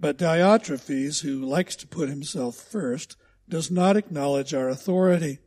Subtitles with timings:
[0.00, 3.16] but Diotrephes, who likes to put himself first,
[3.48, 5.38] does not acknowledge our authority.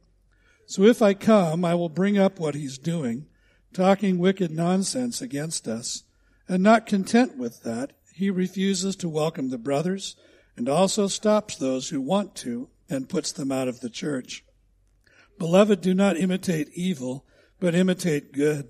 [0.65, 3.27] So if I come, I will bring up what he's doing,
[3.73, 6.03] talking wicked nonsense against us.
[6.47, 10.15] And not content with that, he refuses to welcome the brothers
[10.57, 14.43] and also stops those who want to and puts them out of the church.
[15.39, 17.25] Beloved, do not imitate evil,
[17.59, 18.67] but imitate good.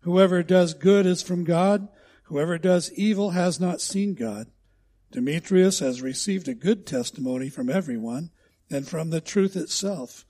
[0.00, 1.88] Whoever does good is from God.
[2.24, 4.48] Whoever does evil has not seen God.
[5.14, 8.30] Demetrius has received a good testimony from everyone
[8.68, 10.24] and from the truth itself.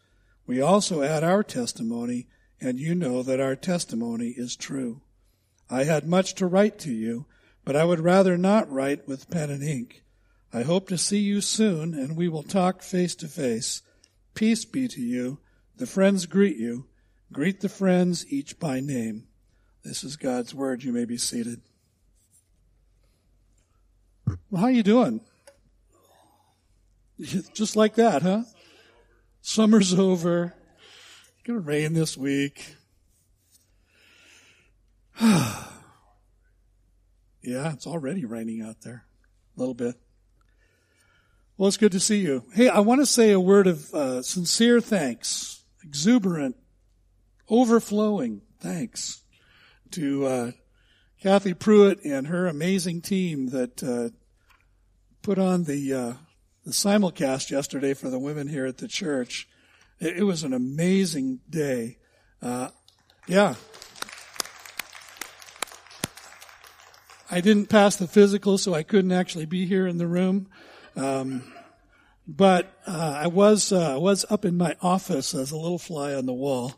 [0.46, 2.26] We also add our testimony,
[2.60, 5.00] and you know that our testimony is true.
[5.70, 7.24] I had much to write to you,
[7.64, 10.02] but I would rather not write with pen and ink.
[10.52, 13.80] I hope to see you soon, and we will talk face to face.
[14.34, 15.38] Peace be to you.
[15.78, 16.88] The friends greet you.
[17.32, 19.28] Greet the friends each by name.
[19.82, 20.84] This is God's word.
[20.84, 21.62] You may be seated.
[24.54, 25.20] Well, how you doing?
[27.20, 28.44] Just like that, huh?
[29.42, 30.54] Summer's over.
[31.32, 32.76] It's gonna rain this week.
[35.20, 35.64] yeah,
[37.42, 39.04] it's already raining out there.
[39.56, 39.96] A little bit.
[41.56, 42.44] Well, it's good to see you.
[42.54, 46.54] Hey, I want to say a word of uh, sincere thanks, exuberant,
[47.50, 49.24] overflowing thanks
[49.90, 50.50] to uh,
[51.20, 54.10] Kathy Pruitt and her amazing team that uh,
[55.24, 56.12] put on the uh,
[56.64, 59.48] the simulcast yesterday for the women here at the church.
[59.98, 61.96] It, it was an amazing day.
[62.42, 62.68] Uh,
[63.26, 63.54] yeah.
[67.30, 70.46] I didn't pass the physical, so I couldn't actually be here in the room.
[70.94, 71.50] Um,
[72.28, 76.26] but uh, I was uh, was up in my office as a little fly on
[76.26, 76.74] the wall,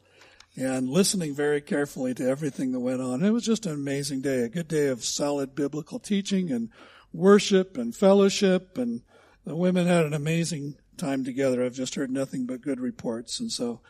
[0.57, 3.25] and listening very carefully to everything that went on.
[3.25, 6.71] It was just an amazing day, a good day of solid biblical teaching and
[7.13, 9.03] worship and fellowship, and
[9.45, 11.65] the women had an amazing time together.
[11.65, 13.81] I've just heard nothing but good reports, and so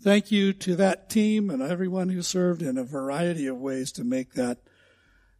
[0.00, 4.04] thank you to that team and everyone who served in a variety of ways to
[4.04, 4.58] make that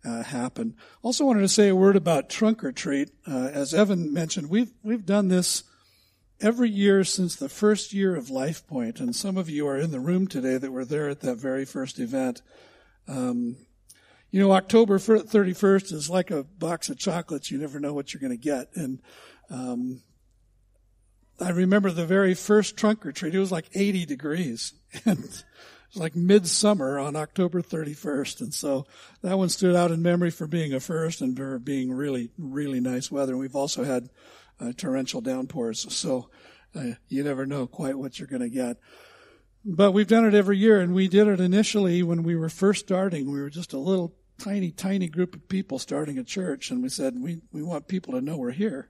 [0.05, 0.75] uh, happen.
[1.03, 3.11] Also wanted to say a word about trunk or treat.
[3.27, 5.65] Uh, as Evan mentioned, we've we've done this
[6.41, 9.91] every year since the first year of LifePoint, Point, and some of you are in
[9.91, 12.41] the room today that were there at that very first event.
[13.07, 13.57] Um,
[14.31, 17.51] you know, October 31st is like a box of chocolates.
[17.51, 18.69] You never know what you're going to get.
[18.75, 19.01] And
[19.51, 20.03] um,
[21.41, 23.35] I remember the very first trunk or treat.
[23.35, 24.75] It was like 80 degrees.
[25.05, 25.45] And it
[25.95, 28.41] was like midsummer on October 31st.
[28.41, 28.87] And so
[29.23, 32.81] that one stood out in memory for being a first and for being really, really
[32.81, 33.33] nice weather.
[33.33, 34.09] And we've also had
[34.61, 35.93] uh, torrential downpours.
[35.93, 36.29] So
[36.75, 38.77] uh, you never know quite what you're going to get.
[39.65, 42.87] But we've done it every year, and we did it initially when we were first
[42.87, 43.31] starting.
[43.31, 46.89] We were just a little tiny, tiny group of people starting a church, and we
[46.89, 48.89] said we we want people to know we're here,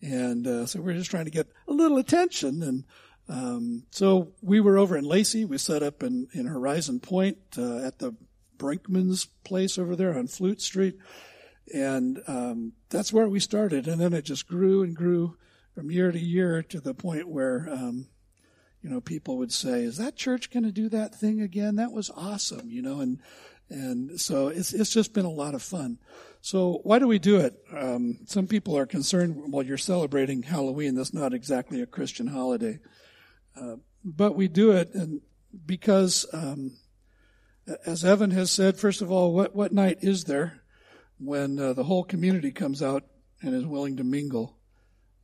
[0.00, 2.62] and uh, so we're just trying to get a little attention.
[2.62, 2.84] And
[3.28, 5.44] um, so we were over in Lacey.
[5.44, 8.14] We set up in in Horizon Point uh, at the
[8.58, 10.98] Brinkman's place over there on Flute Street,
[11.72, 13.86] and um, that's where we started.
[13.86, 15.36] And then it just grew and grew
[15.74, 18.08] from year to year to the point where, um,
[18.82, 21.76] you know, people would say, "Is that church going to do that thing again?
[21.76, 23.00] That was awesome," you know.
[23.00, 23.20] And
[23.70, 25.98] and so it's it's just been a lot of fun.
[26.40, 27.54] So why do we do it?
[27.76, 29.52] Um, some people are concerned.
[29.52, 30.94] Well, you're celebrating Halloween.
[30.94, 32.80] That's not exactly a Christian holiday,
[33.60, 35.20] uh, but we do it and
[35.66, 36.26] because.
[36.32, 36.72] Um,
[37.86, 40.60] as Evan has said, first of all, what, what night is there
[41.18, 43.04] when uh, the whole community comes out
[43.42, 44.56] and is willing to mingle.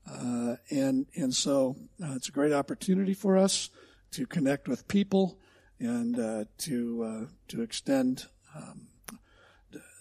[0.09, 3.71] Uh, and and so uh, it's a great opportunity for us
[4.13, 5.41] to connect with people
[5.81, 8.27] and uh, to uh, to extend
[8.57, 8.87] um,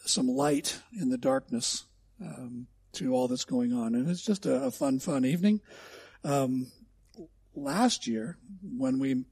[0.06, 1.86] some light in the darkness
[2.22, 3.96] um, to all that's going on.
[3.96, 5.62] And it's just a, a fun, fun evening.
[6.24, 6.72] Um,
[7.56, 8.38] last year,
[8.78, 9.26] when we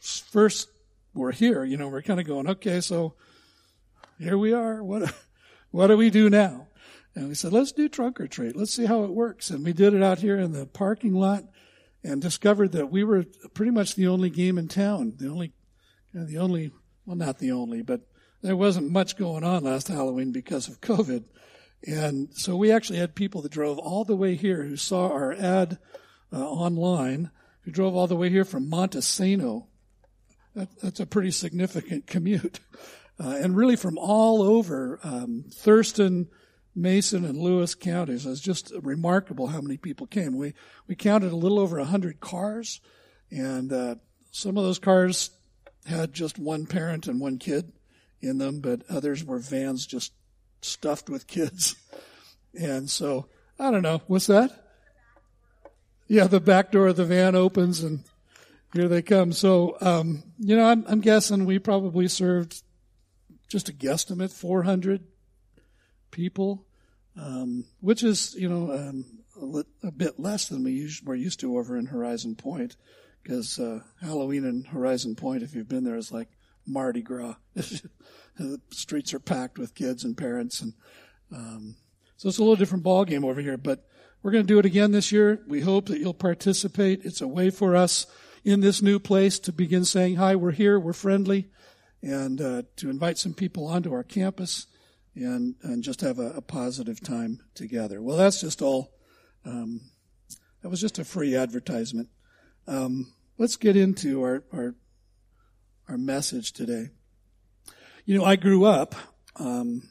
[0.00, 0.68] first
[1.14, 3.14] were here, you know, we're kind of going, okay, so
[4.18, 4.82] here we are.
[4.82, 5.12] What,
[5.70, 6.68] what do we do now?
[7.14, 8.56] And we said, let's do trunk or treat.
[8.56, 9.50] Let's see how it works.
[9.50, 11.44] And we did it out here in the parking lot
[12.04, 13.24] and discovered that we were
[13.54, 15.14] pretty much the only game in town.
[15.16, 15.52] The only,
[16.12, 16.72] the only,
[17.06, 18.02] well, not the only, but
[18.42, 21.24] there wasn't much going on last Halloween because of COVID.
[21.86, 25.32] And so we actually had people that drove all the way here who saw our
[25.32, 25.78] ad
[26.32, 27.30] uh, online,
[27.62, 29.66] who drove all the way here from Montesano.
[30.54, 32.60] That, that's a pretty significant commute.
[33.18, 36.28] Uh, and really from all over um, Thurston,
[36.74, 38.26] Mason, and Lewis counties.
[38.26, 40.36] It was just remarkable how many people came.
[40.36, 40.52] We
[40.86, 42.82] we counted a little over hundred cars,
[43.30, 43.94] and uh,
[44.30, 45.30] some of those cars
[45.86, 47.72] had just one parent and one kid
[48.20, 50.12] in them, but others were vans just
[50.62, 51.76] stuffed with kids.
[52.58, 53.26] And so
[53.58, 54.02] I don't know.
[54.06, 54.64] What's that?
[56.08, 58.04] Yeah, the back door of the van opens and
[58.72, 59.32] here they come.
[59.32, 62.62] So, um, you know, I'm, I'm guessing we probably served
[63.48, 65.04] just a guesstimate 400
[66.10, 66.66] people,
[67.18, 69.04] um, which is, you know, um,
[69.40, 72.76] a, a, bit less than we usually, we're used to over in Horizon Point.
[73.26, 76.28] Because uh, Halloween in Horizon Point, if you've been there, is like
[76.64, 77.34] Mardi Gras.
[77.54, 80.74] the streets are packed with kids and parents, and
[81.34, 81.76] um,
[82.16, 83.56] so it's a little different ball game over here.
[83.56, 83.84] But
[84.22, 85.40] we're going to do it again this year.
[85.48, 87.04] We hope that you'll participate.
[87.04, 88.06] It's a way for us
[88.44, 90.78] in this new place to begin saying, "Hi, we're here.
[90.78, 91.48] We're friendly."
[92.02, 94.66] and uh, to invite some people onto our campus
[95.14, 98.00] and and just have a, a positive time together.
[98.00, 98.92] Well, that's just all.
[99.44, 99.80] Um,
[100.62, 102.08] that was just a free advertisement.
[102.66, 104.74] Um, let's get into our, our
[105.88, 106.90] our message today.
[108.04, 108.94] You know, I grew up
[109.36, 109.82] um,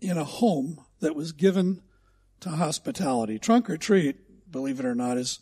[0.00, 1.82] in a home that was given
[2.40, 3.38] to hospitality.
[3.38, 5.40] Trunk or treat, believe it or not, is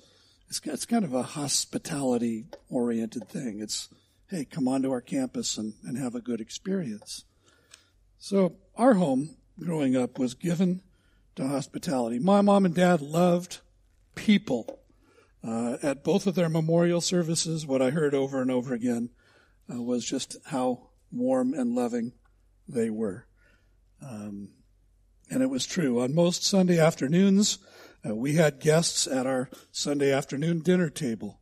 [0.48, 3.60] it's, it's kind of a hospitality oriented thing.
[3.60, 3.88] It's
[4.28, 7.24] hey, come onto our campus and, and have a good experience.
[8.18, 10.82] So our home growing up was given
[11.36, 12.18] to hospitality.
[12.18, 13.58] My mom and dad loved
[14.14, 14.79] people.
[15.42, 19.10] Uh, at both of their memorial services, what I heard over and over again
[19.72, 22.12] uh, was just how warm and loving
[22.68, 23.26] they were.
[24.02, 24.50] Um,
[25.30, 26.00] and it was true.
[26.00, 27.58] On most Sunday afternoons,
[28.06, 31.40] uh, we had guests at our Sunday afternoon dinner table.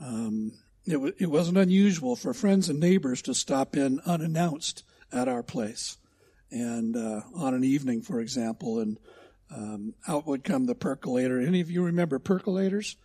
[0.00, 0.52] Um,
[0.84, 5.42] it, w- it wasn't unusual for friends and neighbors to stop in unannounced at our
[5.42, 5.96] place.
[6.50, 8.98] And uh, on an evening, for example, and
[9.54, 11.40] um, out would come the percolator.
[11.40, 12.96] Any of you remember percolators?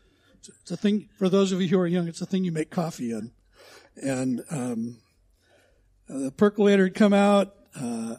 [0.61, 2.69] It's a thing, for those of you who are young, it's a thing you make
[2.69, 3.31] coffee in.
[3.95, 4.97] And um,
[6.07, 8.15] the percolator would come out, uh,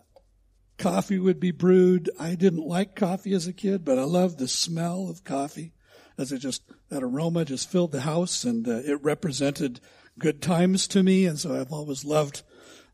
[0.76, 2.10] coffee would be brewed.
[2.18, 5.72] I didn't like coffee as a kid, but I loved the smell of coffee
[6.16, 9.80] as it just, that aroma just filled the house and uh, it represented
[10.18, 11.26] good times to me.
[11.26, 12.42] And so I've always loved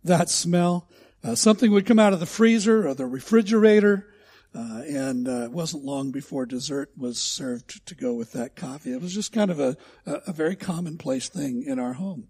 [0.02, 0.88] that smell.
[1.22, 4.06] Uh, something would come out of the freezer or the refrigerator.
[4.54, 8.92] Uh, and uh, it wasn't long before dessert was served to go with that coffee.
[8.92, 12.28] It was just kind of a, a, very commonplace thing in our home.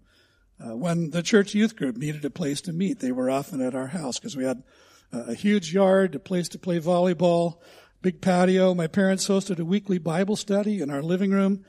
[0.59, 3.75] Uh, when the church youth group needed a place to meet, they were often at
[3.75, 4.63] our house because we had
[5.11, 7.57] a huge yard, a place to play volleyball,
[8.01, 8.73] big patio.
[8.73, 11.63] My parents hosted a weekly Bible study in our living room.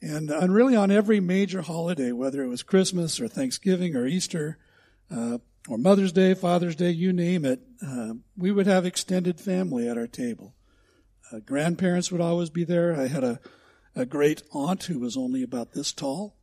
[0.00, 4.58] And, and really on every major holiday, whether it was Christmas or Thanksgiving or Easter,
[5.14, 5.38] uh,
[5.68, 9.96] or Mother's Day, Father's Day, you name it, uh, we would have extended family at
[9.96, 10.54] our table.
[11.32, 12.94] Uh, grandparents would always be there.
[12.94, 13.40] I had a,
[13.94, 16.36] a great aunt who was only about this tall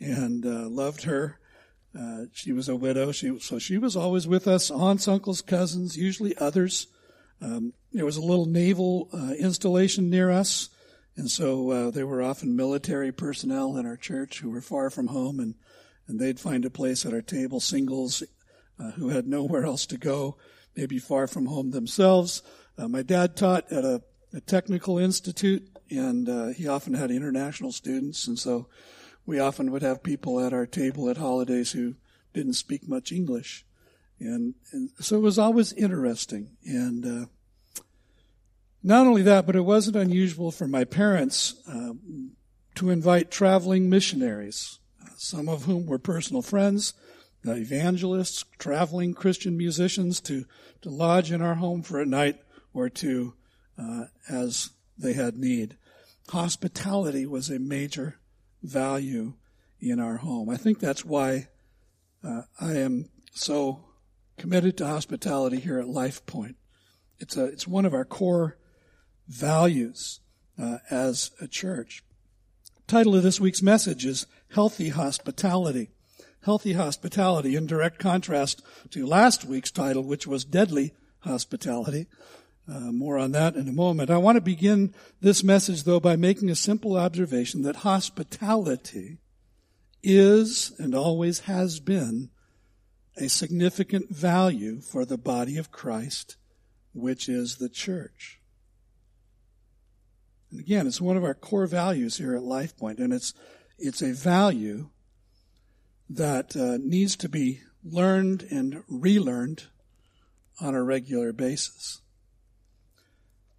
[0.00, 1.38] and uh, loved her.
[1.98, 5.96] Uh, she was a widow, she, so she was always with us, aunts, uncles, cousins,
[5.96, 6.88] usually others.
[7.40, 10.70] Um, there was a little naval uh, installation near us,
[11.16, 15.08] and so uh, there were often military personnel in our church who were far from
[15.08, 15.54] home, and,
[16.08, 18.24] and they'd find a place at our table, singles
[18.78, 20.36] uh, who had nowhere else to go,
[20.76, 22.42] maybe far from home themselves.
[22.76, 24.02] Uh, my dad taught at a,
[24.32, 28.66] a technical institute, and uh, he often had international students, and so
[29.26, 31.94] we often would have people at our table at holidays who
[32.32, 33.64] didn't speak much English.
[34.20, 36.56] And, and so it was always interesting.
[36.64, 37.26] And uh,
[38.82, 41.92] not only that, but it wasn't unusual for my parents uh,
[42.74, 44.78] to invite traveling missionaries,
[45.16, 47.13] some of whom were personal friends, uh,
[47.52, 50.44] evangelists, traveling Christian musicians, to,
[50.82, 52.40] to lodge in our home for a night
[52.72, 53.34] or two
[53.78, 55.76] uh, as they had need.
[56.28, 58.18] Hospitality was a major
[58.62, 59.34] value
[59.80, 60.48] in our home.
[60.48, 61.48] I think that's why
[62.22, 63.84] uh, I am so
[64.38, 66.56] committed to hospitality here at Life Point.
[67.18, 68.56] It's a, it's one of our core
[69.28, 70.20] values
[70.60, 72.02] uh, as a church.
[72.86, 75.90] Title of this week's message is Healthy Hospitality.
[76.44, 82.06] Healthy Hospitality in direct contrast to last week's title, which was Deadly Hospitality.
[82.68, 84.10] Uh, more on that in a moment.
[84.10, 89.18] I want to begin this message though by making a simple observation that hospitality
[90.02, 92.30] is and always has been
[93.16, 96.36] a significant value for the body of Christ,
[96.92, 98.40] which is the church.
[100.50, 103.34] And again, it's one of our core values here at LifePoint, and it's
[103.78, 104.90] it's a value
[106.08, 109.64] that uh, needs to be learned and relearned
[110.60, 112.00] on a regular basis.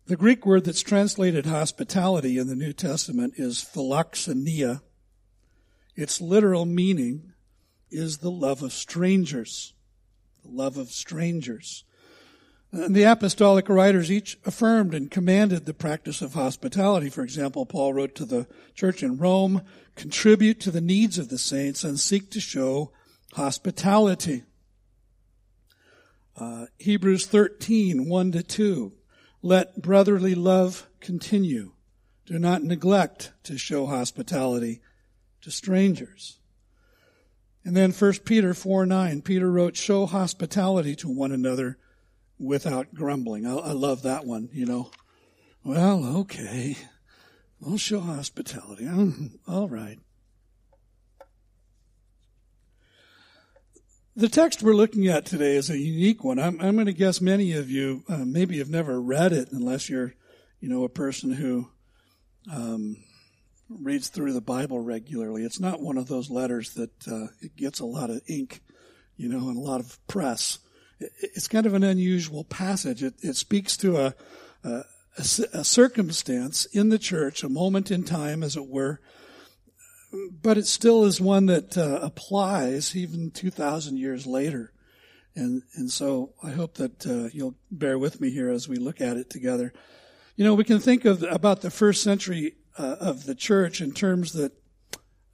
[0.08, 4.82] The Greek word that's translated hospitality in the New Testament is philoxenia.
[5.96, 7.34] Its literal meaning
[7.90, 9.74] is the love of strangers.
[10.44, 11.86] The love of strangers.
[12.76, 17.10] And the apostolic writers each affirmed and commanded the practice of hospitality.
[17.10, 19.62] For example, Paul wrote to the church in Rome,
[19.96, 22.92] contribute to the needs of the saints and seek to show
[23.32, 24.44] hospitality.
[26.36, 28.92] Uh, Hebrews 13, 1 to 2.
[29.42, 31.72] Let brotherly love continue.
[32.26, 34.82] Do not neglect to show hospitality
[35.44, 36.40] to strangers.
[37.64, 41.78] And then 1 Peter 4 9, Peter wrote, Show hospitality to one another
[42.40, 43.46] without grumbling.
[43.46, 44.92] I, I love that one, you know.
[45.64, 46.78] Well, okay.
[47.66, 48.88] I'll show hospitality.
[49.48, 50.00] All right.
[54.18, 56.40] The text we're looking at today is a unique one.
[56.40, 59.90] I'm, I'm going to guess many of you uh, maybe have never read it unless
[59.90, 60.14] you're,
[60.62, 61.68] you know, a person who
[62.50, 62.98] um,
[63.68, 65.44] reads through the Bible regularly.
[65.44, 68.62] It's not one of those letters that uh, it gets a lot of ink,
[69.18, 70.60] you know, and a lot of press.
[71.00, 73.04] It, it's kind of an unusual passage.
[73.04, 74.16] It, it speaks to a,
[74.64, 74.84] a,
[75.18, 79.00] a circumstance in the church, a moment in time, as it were,
[80.42, 84.72] but it still is one that uh, applies even 2,000 years later.
[85.36, 89.02] And, and so I hope that uh, you'll bear with me here as we look
[89.02, 89.74] at it together.
[90.38, 93.92] You know, we can think of about the first century uh, of the church in
[93.92, 94.54] terms that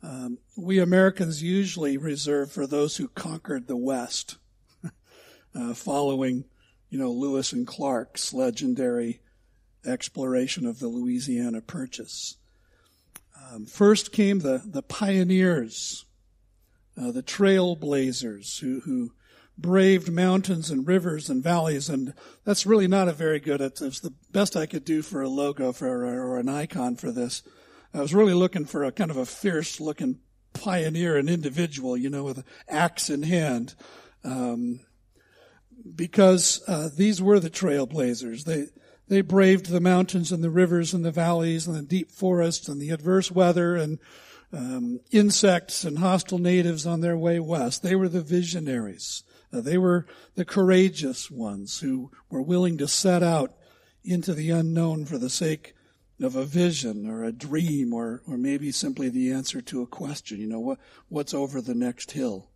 [0.03, 4.37] um, we Americans usually reserve for those who conquered the West,
[5.55, 6.45] uh, following,
[6.89, 9.21] you know, Lewis and Clark's legendary
[9.85, 12.37] exploration of the Louisiana Purchase.
[13.51, 16.05] Um, first came the, the pioneers,
[17.01, 19.11] uh, the trailblazers who, who
[19.57, 21.89] braved mountains and rivers and valleys.
[21.89, 25.21] And that's really not a very good, it's, it's the best I could do for
[25.21, 27.43] a logo for, or an icon for this.
[27.93, 30.19] I was really looking for a kind of a fierce looking
[30.53, 33.75] pioneer, an individual, you know, with an axe in hand.
[34.23, 34.81] Um,
[35.95, 38.43] because uh, these were the trailblazers.
[38.45, 38.67] They
[39.07, 42.79] they braved the mountains and the rivers and the valleys and the deep forests and
[42.79, 43.99] the adverse weather and
[44.53, 47.83] um, insects and hostile natives on their way west.
[47.83, 49.23] They were the visionaries.
[49.51, 53.53] Uh, they were the courageous ones who were willing to set out
[54.03, 55.73] into the unknown for the sake
[56.21, 60.39] of a vision or a dream or, or maybe simply the answer to a question.
[60.39, 62.49] You know, what, what's over the next hill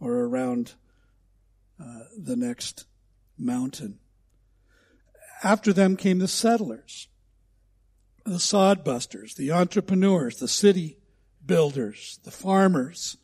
[0.00, 0.74] or around
[1.82, 2.86] uh, the next
[3.36, 3.98] mountain.
[5.42, 7.08] After them came the settlers,
[8.24, 10.98] the sodbusters, the entrepreneurs, the city
[11.44, 13.16] builders, the farmers.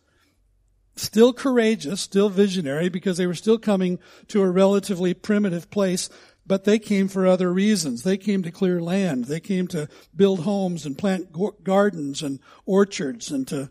[0.96, 6.10] Still courageous, still visionary, because they were still coming to a relatively primitive place,
[6.44, 8.02] but they came for other reasons.
[8.02, 9.26] They came to clear land.
[9.26, 11.28] They came to build homes and plant
[11.62, 13.70] gardens and orchards and to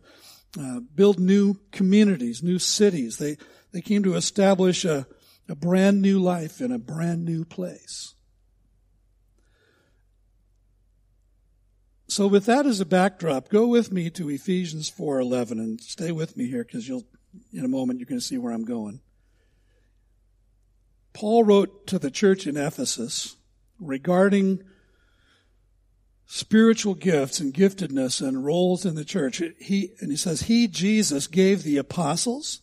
[0.58, 3.18] uh, build new communities, new cities.
[3.18, 3.38] They,
[3.78, 5.06] they came to establish a,
[5.48, 8.16] a brand new life in a brand new place.
[12.08, 16.36] So with that as a backdrop, go with me to Ephesians 4:11 and stay with
[16.36, 17.06] me here because you'll
[17.54, 19.00] in a moment you're going to see where I'm going.
[21.14, 23.36] Paul wrote to the church in Ephesus
[23.80, 24.64] regarding
[26.26, 29.40] spiritual gifts and giftedness and roles in the church.
[29.60, 32.62] He and he says he Jesus gave the apostles,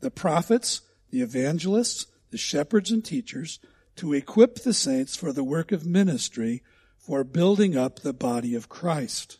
[0.00, 3.58] the prophets, the evangelists, the shepherds and teachers
[3.96, 6.62] to equip the saints for the work of ministry
[6.96, 9.38] for building up the body of Christ.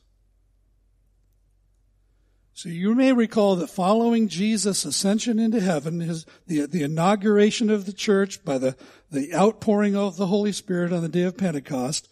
[2.58, 7.86] So you may recall that following Jesus' ascension into heaven, his, the, the inauguration of
[7.86, 8.74] the church by the,
[9.12, 12.08] the outpouring of the Holy Spirit on the day of Pentecost,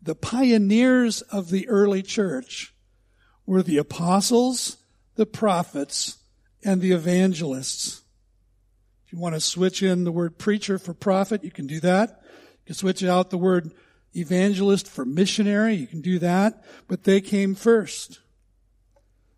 [0.00, 2.72] the pioneers of the early church
[3.46, 4.76] were the apostles,
[5.16, 6.18] the prophets,
[6.64, 8.02] and the evangelists.
[9.06, 12.22] If you want to switch in the word preacher for prophet, you can do that.
[12.30, 13.72] You can switch out the word
[14.14, 15.74] evangelist for missionary.
[15.74, 18.20] You can do that, but they came first.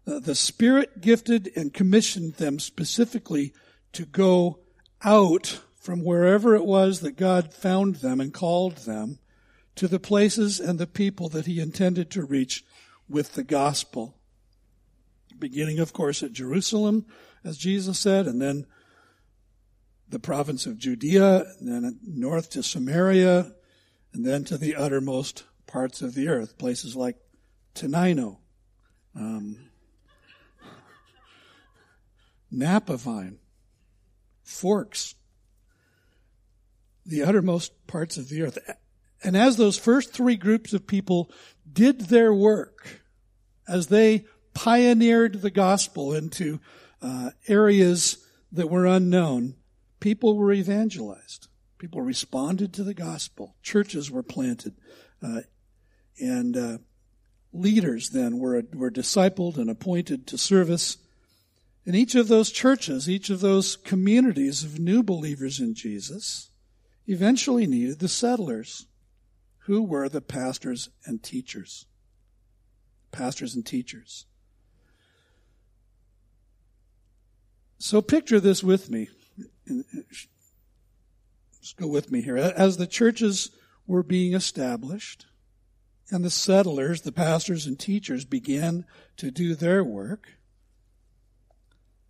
[0.07, 3.53] Uh, the Spirit gifted and commissioned them specifically
[3.93, 4.59] to go
[5.05, 9.19] out from wherever it was that God found them and called them
[9.75, 12.65] to the places and the people that He intended to reach
[13.09, 14.17] with the gospel.
[15.43, 17.05] Beginning, of course, at Jerusalem,
[17.43, 18.65] as Jesus said, and then
[20.09, 23.53] the province of Judea, and then north to Samaria,
[24.13, 27.17] and then to the uttermost parts of the earth, places like
[27.75, 28.39] Tenino,
[29.17, 29.59] um,
[32.55, 33.39] Napavine,
[34.45, 35.17] Forks,
[37.05, 38.59] the uttermost parts of the earth.
[39.25, 41.33] And as those first three groups of people
[41.71, 43.03] did their work,
[43.67, 46.61] as they pioneered the gospel into
[47.01, 49.55] uh, areas that were unknown,
[50.01, 51.49] people were evangelized.
[51.79, 53.57] People responded to the gospel.
[53.63, 54.75] Churches were planted.
[55.23, 55.41] Uh,
[56.21, 56.79] and uh,
[57.53, 60.99] leaders then were, were discipled and appointed to service.
[61.85, 66.51] In each of those churches, each of those communities of new believers in Jesus,
[67.07, 68.87] eventually needed the settlers,
[69.67, 71.87] who were the pastors and teachers.
[73.11, 74.27] Pastors and teachers.
[77.83, 79.09] So picture this with me.
[81.61, 82.37] Just go with me here.
[82.37, 83.51] As the churches
[83.89, 85.27] were being established
[86.09, 88.85] and the settlers, the pastors and teachers began
[89.17, 90.29] to do their work,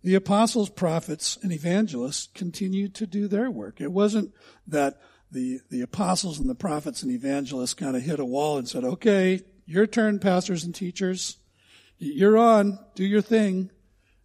[0.03, 3.81] the apostles, prophets, and evangelists continued to do their work.
[3.81, 4.31] It wasn't
[4.67, 5.01] that
[5.31, 8.83] the, the apostles and the prophets and evangelists kind of hit a wall and said,
[8.83, 11.37] okay, your turn, pastors and teachers.
[11.97, 12.77] You're on.
[12.93, 13.71] Do your thing.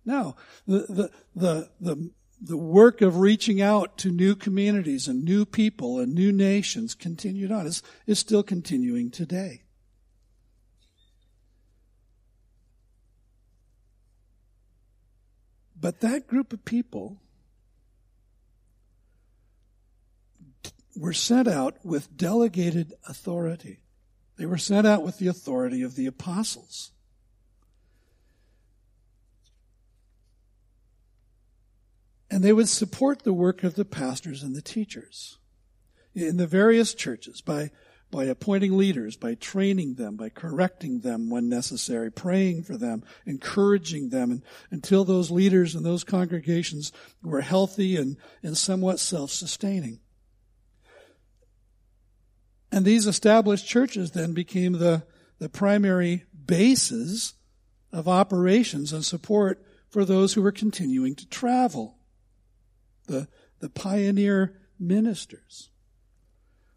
[0.08, 0.36] No.
[0.66, 2.10] The, the, the, the,
[2.40, 7.52] the work of reaching out to new communities and new people and new nations continued
[7.52, 7.66] on.
[7.66, 9.64] It's, it's still continuing today.
[15.78, 17.20] But that group of people
[20.96, 23.80] were sent out with delegated authority.
[24.38, 26.92] They were sent out with the authority of the apostles.
[32.30, 35.38] And they would support the work of the pastors and the teachers
[36.14, 37.70] in the various churches by
[38.10, 44.08] by appointing leaders, by training them, by correcting them when necessary, praying for them, encouraging
[44.08, 46.90] them and, until those leaders and those congregations
[47.22, 50.00] were healthy and, and somewhat self-sustaining.
[52.72, 55.04] And these established churches then became the,
[55.38, 57.34] the primary bases
[57.92, 61.97] of operations and support for those who were continuing to travel.
[63.08, 63.28] The,
[63.60, 65.70] the pioneer ministers.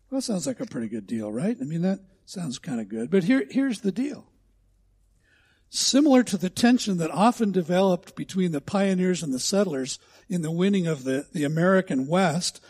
[0.09, 1.55] Well, that sounds like a pretty good deal, right?
[1.59, 3.11] I mean, that sounds kind of good.
[3.11, 4.25] But here, here's the deal.
[5.69, 10.51] Similar to the tension that often developed between the pioneers and the settlers in the
[10.51, 12.61] winning of the, the American West,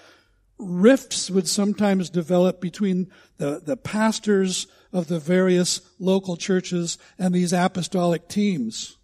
[0.59, 7.53] rifts would sometimes develop between the, the pastors of the various local churches and these
[7.53, 8.97] apostolic teams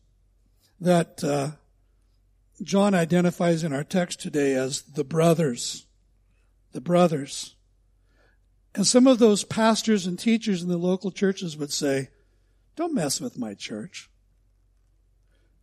[0.79, 1.51] that uh,
[2.61, 5.85] John identifies in our text today as the brothers.
[6.71, 7.55] The brothers.
[8.73, 12.09] And some of those pastors and teachers in the local churches would say,
[12.75, 14.09] don't mess with my church.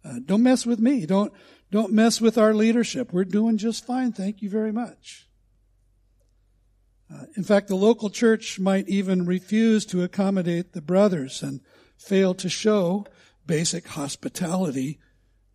[0.04, 1.07] Uh, don't mess with me.
[1.07, 1.33] Don't,
[1.70, 3.12] don't mess with our leadership.
[3.12, 4.12] We're doing just fine.
[4.12, 5.28] Thank you very much.
[7.12, 11.61] Uh, in fact, the local church might even refuse to accommodate the brothers and
[11.96, 13.07] fail to show
[13.46, 14.98] basic hospitality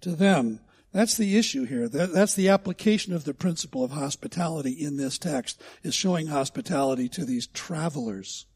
[0.01, 0.61] to them.
[0.91, 1.87] That's the issue here.
[1.87, 7.25] that's the application of the principle of hospitality in this text, is showing hospitality to
[7.25, 8.47] these travelers,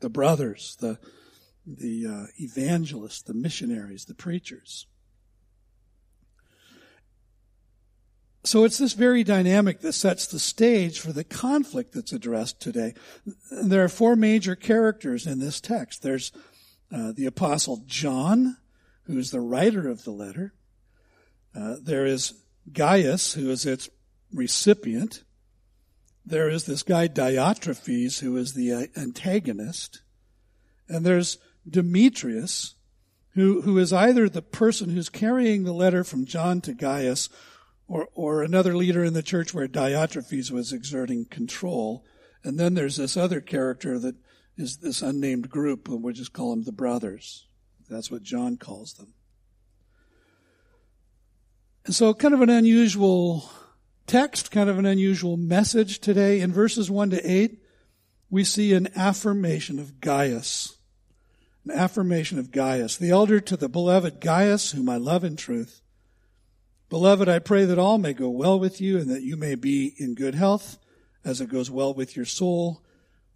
[0.00, 0.98] the brothers, the,
[1.64, 4.86] the uh, evangelists, the missionaries, the preachers.
[8.42, 12.94] So it's this very dynamic that sets the stage for the conflict that's addressed today.
[13.50, 16.02] There are four major characters in this text.
[16.02, 16.32] There's
[16.92, 18.56] uh, the apostle John,
[19.04, 20.54] who is the writer of the letter.
[21.54, 22.34] Uh, there is
[22.72, 23.88] Gaius, who is its
[24.32, 25.24] recipient.
[26.24, 30.02] There is this guy Diotrephes, who is the uh, antagonist.
[30.88, 32.74] And there's Demetrius,
[33.34, 37.28] who, who is either the person who's carrying the letter from John to Gaius
[37.88, 42.04] or, or another leader in the church where Diotrephes was exerting control.
[42.44, 44.16] And then there's this other character that
[44.56, 47.46] is this unnamed group, and we'll just call them the brothers.
[47.88, 49.14] That's what John calls them.
[51.86, 53.50] And so kind of an unusual
[54.06, 56.40] text, kind of an unusual message today.
[56.40, 57.58] In verses 1 to 8,
[58.28, 60.76] we see an affirmation of Gaius.
[61.64, 65.80] An affirmation of Gaius, the elder to the beloved Gaius, whom I love in truth.
[66.88, 69.94] Beloved, I pray that all may go well with you and that you may be
[69.96, 70.78] in good health
[71.24, 72.82] as it goes well with your soul.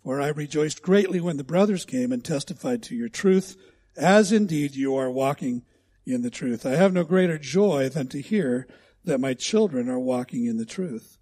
[0.03, 3.57] For I rejoiced greatly when the brothers came and testified to your truth,
[3.97, 5.63] as indeed you are walking
[6.07, 6.67] in the truth.
[6.67, 8.67] I have no greater joy than to hear
[9.05, 11.19] that my children are walking in the truth.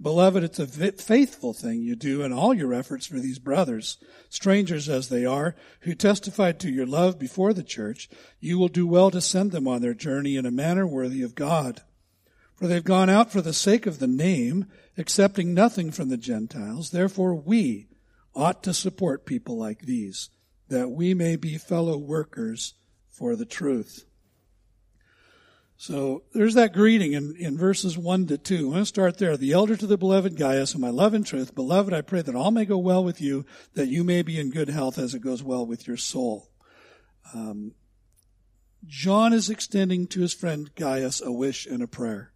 [0.00, 4.88] Beloved, it's a faithful thing you do in all your efforts for these brothers, strangers
[4.88, 8.08] as they are, who testified to your love before the church.
[8.40, 11.36] You will do well to send them on their journey in a manner worthy of
[11.36, 11.82] God.
[12.56, 14.66] For they've gone out for the sake of the name,
[14.98, 16.90] accepting nothing from the Gentiles.
[16.90, 17.86] Therefore we
[18.34, 20.30] ought to support people like these,
[20.68, 22.74] that we may be fellow workers
[23.08, 24.04] for the truth.
[25.82, 28.54] So there's that greeting in, in verses 1 to 2.
[28.54, 29.36] I'm going to start there.
[29.36, 31.56] The elder to the beloved Gaius, whom I love in truth.
[31.56, 34.52] Beloved, I pray that all may go well with you, that you may be in
[34.52, 36.52] good health as it goes well with your soul.
[37.34, 37.74] Um,
[38.86, 42.32] John is extending to his friend Gaius a wish and a prayer.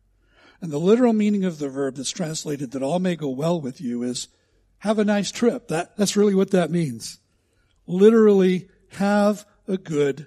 [0.60, 3.80] And the literal meaning of the verb that's translated that all may go well with
[3.80, 4.26] you is
[4.78, 5.68] have a nice trip.
[5.68, 7.20] That, that's really what that means.
[7.86, 10.26] Literally, have a good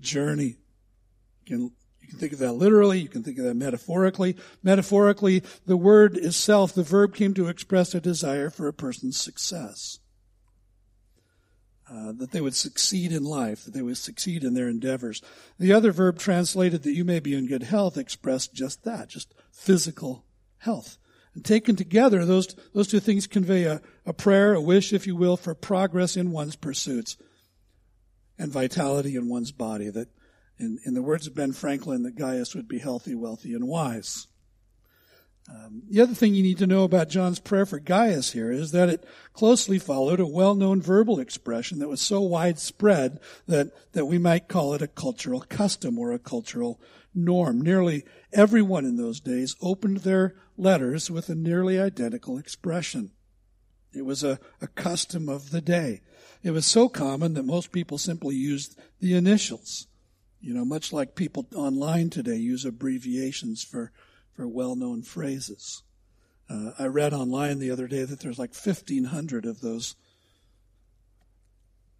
[0.00, 0.56] journey.
[1.44, 1.72] You can
[2.06, 4.36] you can think of that literally, you can think of that metaphorically.
[4.62, 9.98] Metaphorically, the word itself, the verb came to express a desire for a person's success.
[11.90, 15.20] Uh, that they would succeed in life, that they would succeed in their endeavors.
[15.58, 19.34] The other verb translated that you may be in good health expressed just that, just
[19.52, 20.24] physical
[20.58, 20.98] health.
[21.34, 25.16] And taken together, those, those two things convey a, a prayer, a wish, if you
[25.16, 27.16] will, for progress in one's pursuits
[28.38, 30.08] and vitality in one's body, that
[30.58, 34.26] in, in the words of Ben Franklin, that Gaius would be healthy, wealthy, and wise.
[35.48, 38.72] Um, the other thing you need to know about John's prayer for Gaius here is
[38.72, 44.18] that it closely followed a well-known verbal expression that was so widespread that, that we
[44.18, 46.80] might call it a cultural custom or a cultural
[47.14, 47.60] norm.
[47.60, 53.12] Nearly everyone in those days opened their letters with a nearly identical expression.
[53.92, 56.02] It was a, a custom of the day.
[56.42, 59.86] It was so common that most people simply used the initials.
[60.40, 63.90] You know, much like people online today use abbreviations for,
[64.34, 65.82] for well-known phrases.
[66.48, 69.96] Uh, I read online the other day that there's like 1,500 of those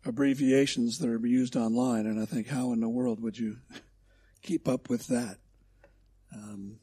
[0.05, 3.57] abbreviations that are used online, and I think, how in the world would you
[4.43, 5.39] keep up with that?
[6.33, 6.77] Um,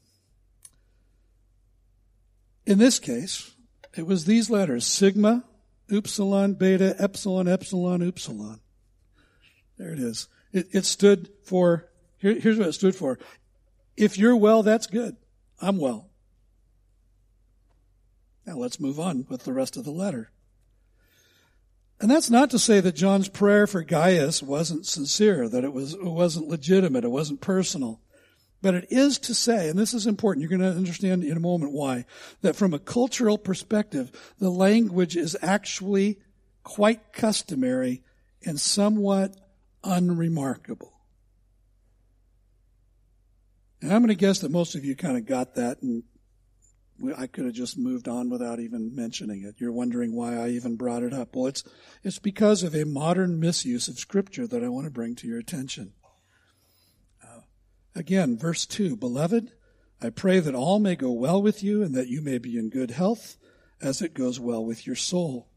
[2.66, 3.52] in this case,
[3.96, 5.44] it was these letters sigma,
[5.92, 8.60] upsilon, beta, epsilon, epsilon, upsilon.
[9.78, 10.28] There it is.
[10.54, 11.90] It, it stood for,
[12.20, 13.20] here, here's what it stood for.
[13.98, 15.18] If you're well, that's good.
[15.62, 16.10] I'm well.
[18.46, 20.30] Now let's move on with the rest of the letter.
[22.00, 25.94] And that's not to say that John's prayer for Gaius wasn't sincere, that it was,
[25.94, 28.02] it wasn't legitimate, it wasn't personal.
[28.62, 31.42] But it is to say, and this is important, you're going to understand in a
[31.42, 32.06] moment why,
[32.42, 36.20] that from a cultural perspective, the language is actually
[36.64, 38.04] quite customary
[38.46, 39.36] and somewhat
[39.84, 40.94] unremarkable.
[43.82, 46.04] And I'm going to guess that most of you kind of got that and
[47.18, 49.56] I could have just moved on without even mentioning it.
[49.58, 51.36] You're wondering why I even brought it up.
[51.36, 51.64] Well, it's,
[52.04, 55.40] it's because of a modern misuse of scripture that I want to bring to your
[55.40, 55.94] attention.
[57.22, 57.42] Uh,
[57.96, 59.52] again, verse 2, Beloved,
[60.02, 62.70] I pray that all may go well with you and that you may be in
[62.70, 63.38] good health
[63.82, 65.50] as it goes well with your soul.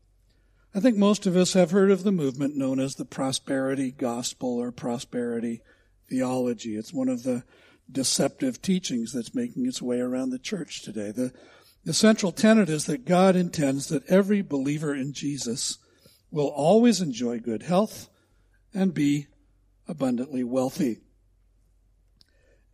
[0.77, 4.59] I think most of us have heard of the movement known as the prosperity gospel
[4.59, 5.63] or prosperity
[6.07, 6.77] theology.
[6.77, 7.45] It's one of the
[7.91, 11.13] deceptive teachings that's making its way around the church today.
[11.13, 11.33] The,
[11.87, 15.79] the central tenet is that God intends that every believer in Jesus
[16.31, 18.11] will always enjoy good health
[18.75, 19.29] and be
[19.89, 20.99] abundantly wealthy.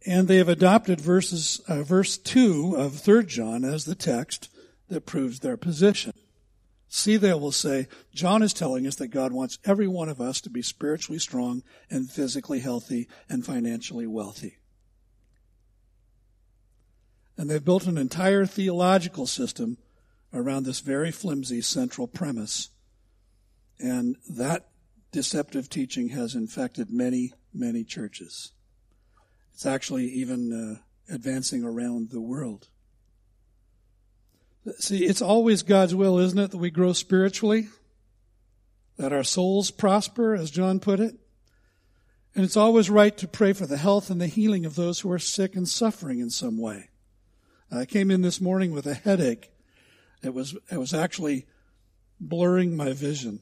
[0.05, 4.49] And they have adopted verses, uh, verse 2 of 3 John as the text
[4.89, 6.15] that proves their position.
[6.95, 10.43] See, they will say, John is telling us that God wants every one of us
[10.43, 14.59] to be spiritually strong and physically healthy and financially wealthy.
[17.39, 19.79] And they've built an entire theological system
[20.35, 22.69] around this very flimsy central premise.
[23.81, 24.69] And that
[25.13, 28.53] deceptive teaching has infected many, many churches.
[29.55, 32.69] It's actually even uh, advancing around the world.
[34.79, 37.69] See, it's always God's will, isn't it, that we grow spiritually?
[38.97, 41.17] That our souls prosper, as John put it?
[42.35, 45.11] And it's always right to pray for the health and the healing of those who
[45.13, 46.89] are sick and suffering in some way.
[47.71, 49.51] I came in this morning with a headache.
[50.23, 51.47] It was, it was actually
[52.21, 53.41] blurring my vision.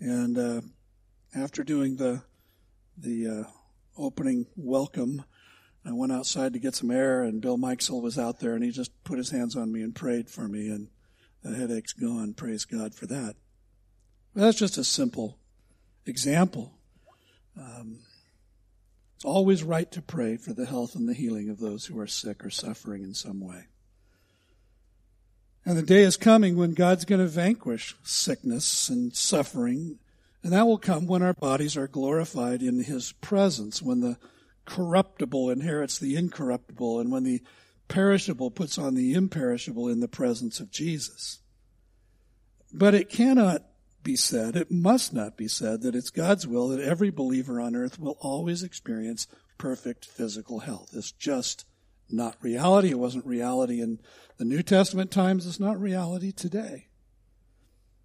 [0.00, 0.60] And uh,
[1.34, 2.22] after doing the
[3.00, 3.44] the uh,
[3.96, 5.24] opening welcome,
[5.88, 8.70] I went outside to get some air, and Bill Mikesell was out there, and he
[8.70, 10.88] just put his hands on me and prayed for me, and
[11.42, 12.34] the headache's gone.
[12.34, 13.36] Praise God for that.
[14.34, 15.38] But that's just a simple
[16.04, 16.74] example.
[17.56, 18.00] Um,
[19.16, 22.06] it's always right to pray for the health and the healing of those who are
[22.06, 23.64] sick or suffering in some way.
[25.64, 29.98] And the day is coming when God's going to vanquish sickness and suffering.
[30.42, 34.18] And that will come when our bodies are glorified in His presence, when the
[34.68, 37.42] corruptible inherits the incorruptible, and when the
[37.88, 41.40] perishable puts on the imperishable in the presence of Jesus.
[42.72, 43.64] But it cannot
[44.02, 47.74] be said, it must not be said, that it's God's will that every believer on
[47.74, 49.26] earth will always experience
[49.56, 50.90] perfect physical health.
[50.92, 51.64] It's just
[52.10, 52.90] not reality.
[52.90, 54.00] It wasn't reality in
[54.36, 55.46] the New Testament times.
[55.46, 56.88] It's not reality today.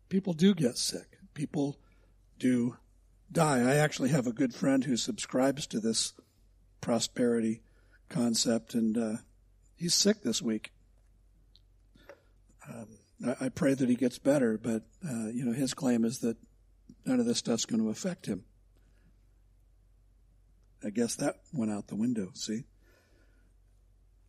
[0.09, 1.17] People do get sick.
[1.33, 1.77] People
[2.39, 2.77] do
[3.31, 3.59] die.
[3.59, 6.13] I actually have a good friend who subscribes to this
[6.83, 7.61] prosperity
[8.09, 9.13] concept, and uh,
[9.75, 10.71] he's sick this week.
[12.69, 12.87] Um,
[13.25, 16.37] I, I, pray that he gets better, but uh, you know his claim is that
[17.05, 18.43] none of this stuff's going to affect him.
[20.85, 22.29] I guess that went out the window.
[22.33, 22.65] See.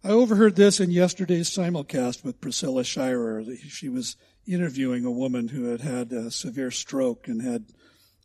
[0.04, 3.42] I overheard this in yesterday's simulcast with Priscilla Shirer.
[3.68, 7.64] She was interviewing a woman who had had a severe stroke and had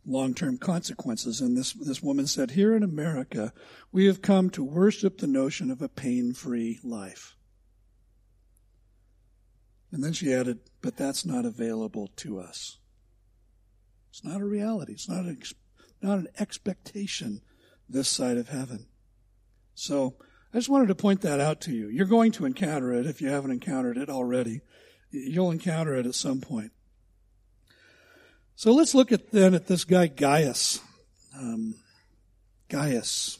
[0.09, 1.39] long-term consequences.
[1.41, 3.53] And this, this woman said, here in America,
[3.91, 7.35] we have come to worship the notion of a pain-free life.
[9.91, 12.79] And then she added, but that's not available to us.
[14.09, 14.93] It's not a reality.
[14.93, 15.41] It's not an,
[16.01, 17.41] not an expectation
[17.87, 18.87] this side of heaven.
[19.73, 20.15] So,
[20.51, 21.89] I just wanted to point that out to you.
[21.89, 24.61] You're going to encounter it if you haven't encountered it already.
[25.11, 26.71] You'll encounter it at some point.
[28.59, 30.81] So let's look at then at this guy Gaius.
[31.33, 31.75] Um,
[32.67, 33.39] Gaius.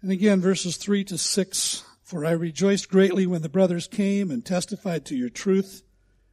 [0.00, 1.84] And again, verses 3 to 6.
[2.02, 5.82] For I rejoiced greatly when the brothers came and testified to your truth,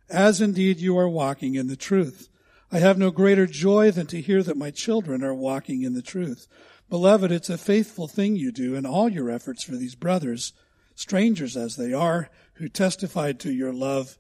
[0.10, 2.30] as indeed you are walking in the truth.
[2.72, 6.02] I have no greater joy than to hear that my children are walking in the
[6.02, 6.48] truth.
[6.90, 10.54] Beloved, it's a faithful thing you do in all your efforts for these brothers,
[10.96, 14.18] strangers as they are, who testified to your love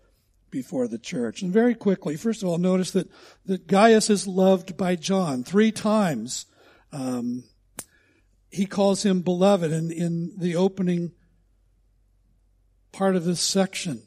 [0.50, 1.42] before the church.
[1.42, 3.10] And very quickly, first of all, notice that,
[3.46, 6.46] that Gaius is loved by John three times.
[6.92, 7.44] Um,
[8.50, 11.12] he calls him beloved in, in the opening
[12.92, 14.02] part of this section.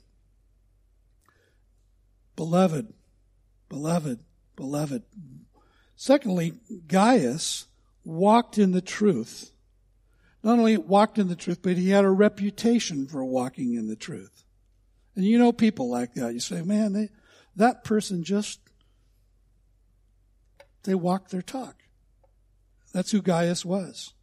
[2.36, 2.92] Beloved,
[3.68, 4.20] beloved,
[4.56, 5.02] beloved.
[5.94, 6.54] Secondly,
[6.86, 7.66] Gaius
[8.04, 9.52] walked in the truth.
[10.42, 13.96] Not only walked in the truth, but he had a reputation for walking in the
[13.96, 14.44] truth.
[15.16, 16.32] And you know people like that.
[16.32, 17.08] You say, man, they,
[17.56, 18.60] that person just,
[20.84, 21.76] they walk their talk.
[22.92, 24.14] That's who Gaius was.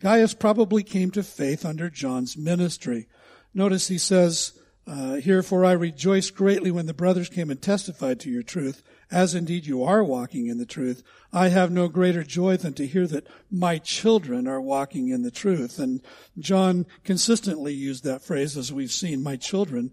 [0.00, 3.08] Gaius probably came to faith under John's ministry.
[3.52, 8.18] Notice he says, uh, here, for I rejoiced greatly when the brothers came and testified
[8.20, 11.02] to your truth, as indeed you are walking in the truth.
[11.32, 15.30] I have no greater joy than to hear that my children are walking in the
[15.30, 15.78] truth.
[15.78, 16.00] And
[16.38, 19.90] John consistently used that phrase, as we've seen, my children,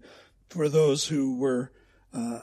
[0.48, 1.72] for those who were
[2.14, 2.40] uh,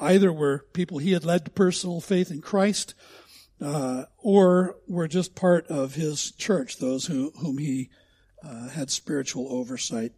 [0.00, 2.94] either were people he had led to personal faith in Christ,
[3.60, 7.90] uh, or were just part of his church, those who, whom he
[8.44, 10.12] uh, had spiritual oversight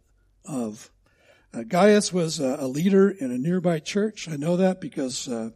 [0.45, 0.91] of.
[1.53, 4.29] Uh, Gaius was a, a, leader in a nearby church.
[4.29, 5.49] I know that because uh,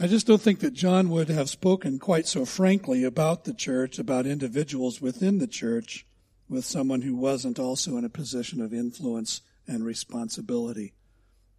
[0.00, 3.98] I just don't think that John would have spoken quite so frankly about the church,
[3.98, 6.06] about individuals within the church,
[6.48, 10.94] with someone who wasn't also in a position of influence and responsibility.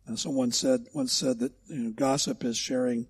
[0.09, 3.07] Uh, someone said once said that you know, gossip is sharing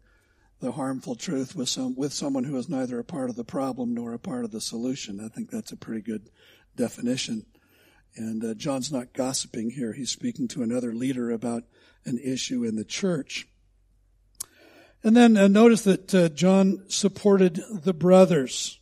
[0.61, 3.93] the harmful truth with some with someone who is neither a part of the problem
[3.93, 5.23] nor a part of the solution.
[5.23, 6.31] I think that's a pretty good
[6.75, 7.45] definition.
[8.15, 9.93] And uh, John's not gossiping here.
[9.93, 11.65] He's speaking to another leader about
[12.03, 13.47] an issue in the church.
[15.03, 18.79] And then uh, notice that uh, John supported the brothers,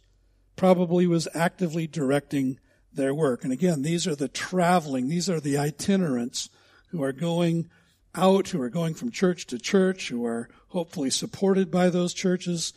[0.56, 2.60] probably was actively directing
[2.91, 3.43] their work.
[3.43, 6.49] And again, these are the traveling, these are the itinerants
[6.89, 7.69] who are going
[8.15, 12.73] out, who are going from church to church, who are hopefully supported by those churches.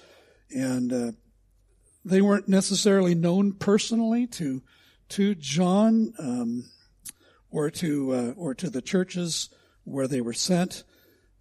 [0.54, 1.12] And uh,
[2.04, 4.62] they weren't necessarily known personally to
[5.10, 6.66] to John um,
[7.50, 9.48] or to uh, or to the churches
[9.84, 10.84] where they were sent,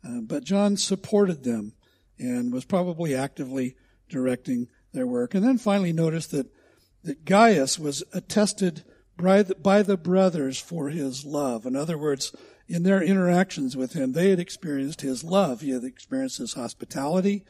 [0.03, 1.73] uh, but John supported them
[2.19, 3.75] and was probably actively
[4.09, 5.33] directing their work.
[5.33, 6.47] And then finally, notice that
[7.03, 8.83] that Gaius was attested
[9.17, 11.65] by the, by the brothers for his love.
[11.65, 12.35] In other words,
[12.67, 15.61] in their interactions with him, they had experienced his love.
[15.61, 17.45] He had experienced his hospitality,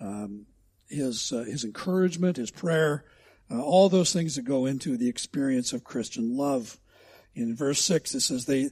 [0.00, 0.46] um,
[0.88, 3.04] his uh, his encouragement, his prayer,
[3.50, 6.78] uh, all those things that go into the experience of Christian love.
[7.34, 8.70] In verse six, it says they.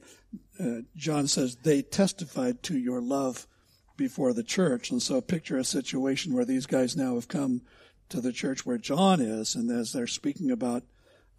[0.61, 3.47] Uh, John says they testified to your love
[3.99, 7.61] before the church, and so picture a situation where these guys now have come
[8.09, 10.85] to the church where John is, and as they're speaking about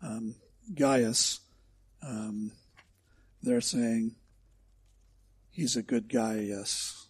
[0.03, 0.35] um,
[0.75, 1.39] Gaius,
[2.05, 2.51] um,
[3.41, 4.15] they're saying
[5.49, 6.35] he's a good guy.
[6.35, 7.07] Yes.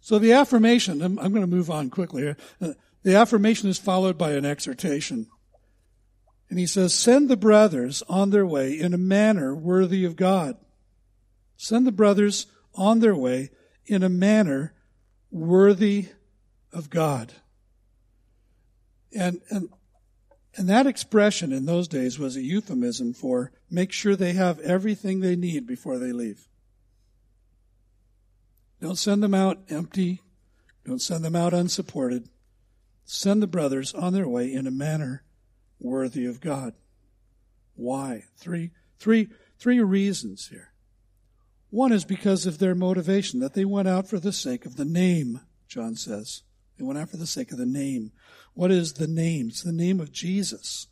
[0.00, 2.36] So the affirmation, I'm, I'm going to move on quickly here.
[2.60, 2.72] Uh,
[3.04, 5.28] the affirmation is followed by an exhortation.
[6.52, 10.58] And he says, Send the brothers on their way in a manner worthy of God.
[11.56, 13.48] Send the brothers on their way
[13.86, 14.74] in a manner
[15.30, 16.08] worthy
[16.70, 17.32] of God.
[19.16, 19.70] And, and,
[20.54, 25.20] and that expression in those days was a euphemism for make sure they have everything
[25.20, 26.48] they need before they leave.
[28.78, 30.20] Don't send them out empty.
[30.84, 32.28] Don't send them out unsupported.
[33.06, 35.22] Send the brothers on their way in a manner
[35.82, 36.74] worthy of God.
[37.74, 38.24] Why?
[38.36, 40.72] Three, three, three reasons here.
[41.70, 44.84] One is because of their motivation, that they went out for the sake of the
[44.84, 46.42] name, John says.
[46.78, 48.12] They went out for the sake of the name.
[48.54, 49.48] What is the name?
[49.48, 50.88] It's the name of Jesus.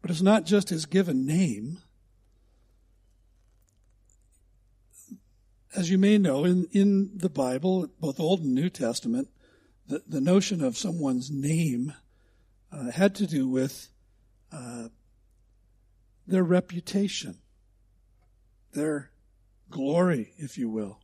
[0.00, 1.78] But it's not just his given name.
[5.74, 9.28] as you may know, in, in the Bible, both Old and New Testament,
[9.86, 11.94] the, the notion of someone's name
[12.72, 13.88] uh, had to do with
[14.52, 14.88] uh,
[16.26, 17.38] their reputation,
[18.72, 19.10] their
[19.70, 20.98] glory, if you will.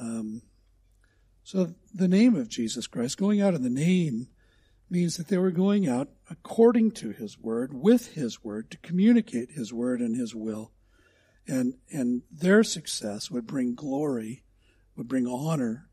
[0.00, 0.42] Um,
[1.42, 4.28] so the name of Jesus Christ, going out in the name,
[4.90, 9.52] means that they were going out according to His Word, with His Word, to communicate
[9.52, 10.72] His Word and His will
[11.48, 14.42] and and their success would bring glory,
[14.96, 15.88] would bring honor,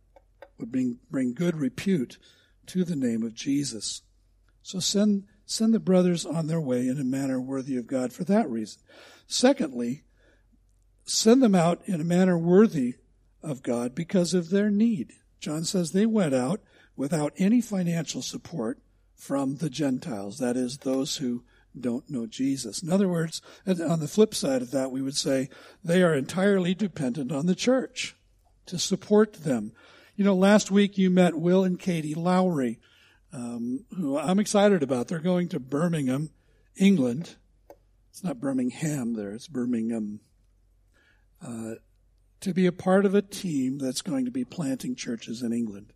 [0.57, 2.17] would bring bring good repute
[2.67, 4.01] to the name of Jesus.
[4.63, 8.23] So send send the brothers on their way in a manner worthy of God for
[8.23, 8.81] that reason.
[9.27, 10.03] Secondly,
[11.05, 12.95] send them out in a manner worthy
[13.43, 15.13] of God because of their need.
[15.39, 16.61] John says they went out
[16.95, 18.79] without any financial support
[19.15, 21.43] from the Gentiles, that is, those who
[21.79, 22.81] don't know Jesus.
[22.81, 25.49] In other words, on the flip side of that, we would say
[25.83, 28.15] they are entirely dependent on the church
[28.67, 29.73] to support them.
[30.15, 32.79] You know, last week you met Will and Katie Lowry,
[33.33, 35.07] um, who I'm excited about.
[35.07, 36.29] They're going to Birmingham,
[36.77, 37.35] England.
[38.09, 40.19] It's not Birmingham there, it's Birmingham.
[41.45, 41.75] Uh,
[42.39, 45.93] to be a part of a team that's going to be planting churches in England.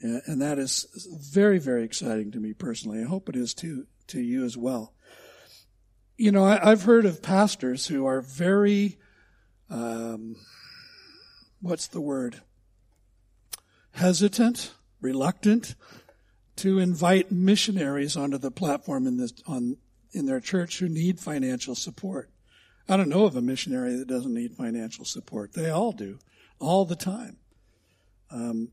[0.00, 0.86] And that is
[1.32, 3.00] very, very exciting to me personally.
[3.00, 4.92] I hope it is too to you as well.
[6.16, 8.98] You know, I, have heard of pastors who are very,
[9.70, 10.34] um,
[11.60, 12.42] what's the word?
[13.92, 15.76] Hesitant, reluctant
[16.62, 19.76] to invite missionaries onto the platform in this on
[20.12, 22.30] in their church who need financial support.
[22.88, 25.54] I don't know of a missionary that doesn't need financial support.
[25.54, 26.20] They all do,
[26.60, 27.38] all the time.
[28.30, 28.70] Um,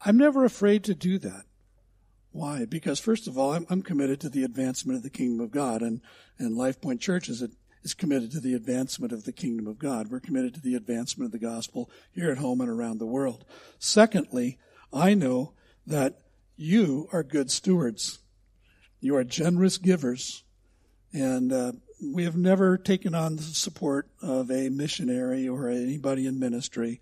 [0.00, 1.44] I'm never afraid to do that.
[2.32, 2.64] Why?
[2.64, 5.82] Because first of all, I'm, I'm, committed to the advancement of the kingdom of God,
[5.82, 6.00] and
[6.36, 7.44] and Life Point Church is,
[7.84, 10.08] is committed to the advancement of the kingdom of God.
[10.10, 13.44] We're committed to the advancement of the gospel here at home and around the world.
[13.78, 14.58] Secondly,
[14.92, 15.52] I know
[15.86, 16.22] that
[16.58, 18.18] you are good stewards.
[19.00, 20.42] You are generous givers,
[21.12, 21.72] and uh,
[22.04, 27.00] we have never taken on the support of a missionary or anybody in ministry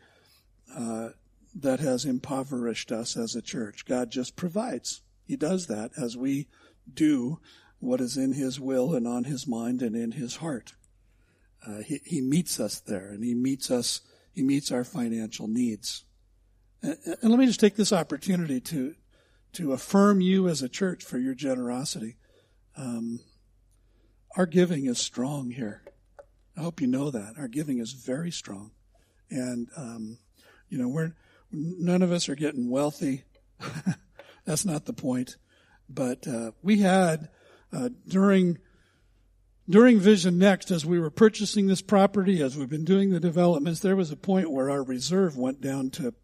[0.77, 1.09] uh,
[1.55, 3.87] that has impoverished us as a church.
[3.87, 5.01] God just provides.
[5.27, 6.49] He does that as we
[6.93, 7.41] do
[7.79, 10.75] what is in His will and on His mind and in His heart.
[11.67, 14.03] Uh, he, he meets us there and He meets us,
[14.35, 16.05] He meets our financial needs.
[16.83, 18.95] And, and let me just take this opportunity to,
[19.53, 22.17] to affirm you as a church for your generosity.
[22.77, 23.21] Um,
[24.37, 25.83] our giving is strong here.
[26.57, 27.35] I hope you know that.
[27.39, 28.73] Our giving is very strong.
[29.31, 30.19] And, um,
[30.69, 31.15] you know, we're,
[31.51, 33.25] none of us are getting wealthy.
[34.45, 35.37] That's not the point.
[35.89, 37.29] But uh, we had
[37.73, 38.59] uh, during
[39.69, 43.81] during Vision Next, as we were purchasing this property, as we've been doing the developments,
[43.81, 46.15] there was a point where our reserve went down to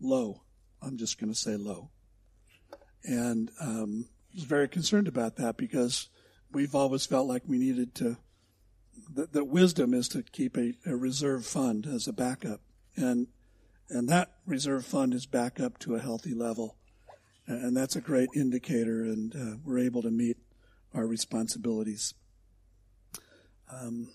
[0.00, 0.42] low.
[0.82, 1.90] I'm just going to say low,
[3.04, 6.08] and um, I was very concerned about that because
[6.52, 8.16] we've always felt like we needed to.
[9.14, 12.60] That, that wisdom is to keep a, a reserve fund as a backup,
[12.96, 13.28] and
[13.88, 16.76] and that reserve fund is back up to a healthy level.
[17.46, 20.36] And that's a great indicator, and uh, we're able to meet
[20.92, 22.12] our responsibilities.
[23.72, 24.10] Um,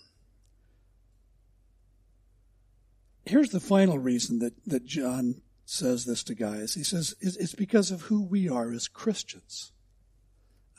[3.24, 6.74] here's the final reason that, that John says this to Gaius.
[6.74, 9.72] He says it's because of who we are as Christians.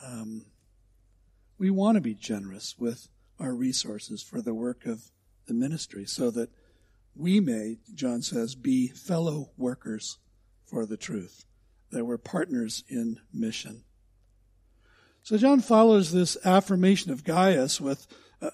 [0.03, 0.45] Um,
[1.57, 3.07] we want to be generous with
[3.39, 5.05] our resources for the work of
[5.47, 6.49] the ministry so that
[7.15, 10.17] we may, John says, be fellow workers
[10.65, 11.45] for the truth,
[11.91, 13.83] that we're partners in mission.
[15.23, 18.05] So John follows this affirmation of Gaius with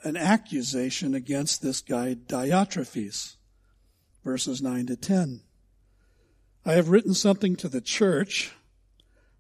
[0.04, 3.36] an accusation against this guy Diotrephes,
[4.24, 5.42] verses 9 to 10.
[6.64, 8.52] I have written something to the church,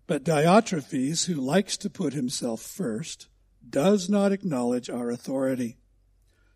[0.07, 3.27] but Diotrephes, who likes to put himself first,
[3.67, 5.77] does not acknowledge our authority.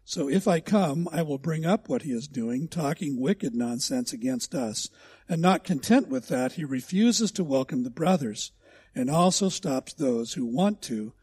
[0.05, 4.11] So if I come, I will bring up what he is doing, talking wicked nonsense
[4.11, 4.89] against us.
[5.29, 8.51] And not content with that, he refuses to welcome the brothers
[8.95, 11.13] and also stops those who want to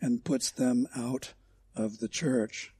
[0.00, 1.32] and puts them out
[1.74, 2.74] of the church.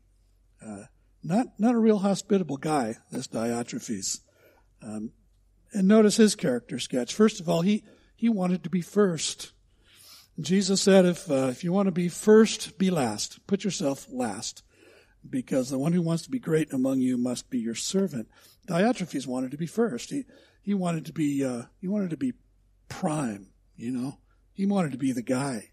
[0.65, 0.85] Uh,
[1.23, 4.21] not, not a real hospitable guy, this Diotrephes.
[4.83, 5.13] Um,
[5.73, 7.15] and notice his character sketch.
[7.15, 7.85] First of all, he,
[8.17, 9.53] he wanted to be first.
[10.39, 13.47] Jesus said, if, uh, if you want to be first, be last.
[13.47, 14.63] Put yourself last
[15.29, 18.29] because the one who wants to be great among you must be your servant.
[18.67, 20.11] Diotrephes wanted to be first.
[20.11, 20.25] He
[20.63, 22.35] he wanted to be uh, he wanted to be
[22.89, 23.49] prime.
[23.77, 24.19] You know,
[24.53, 25.71] he wanted to be the guy.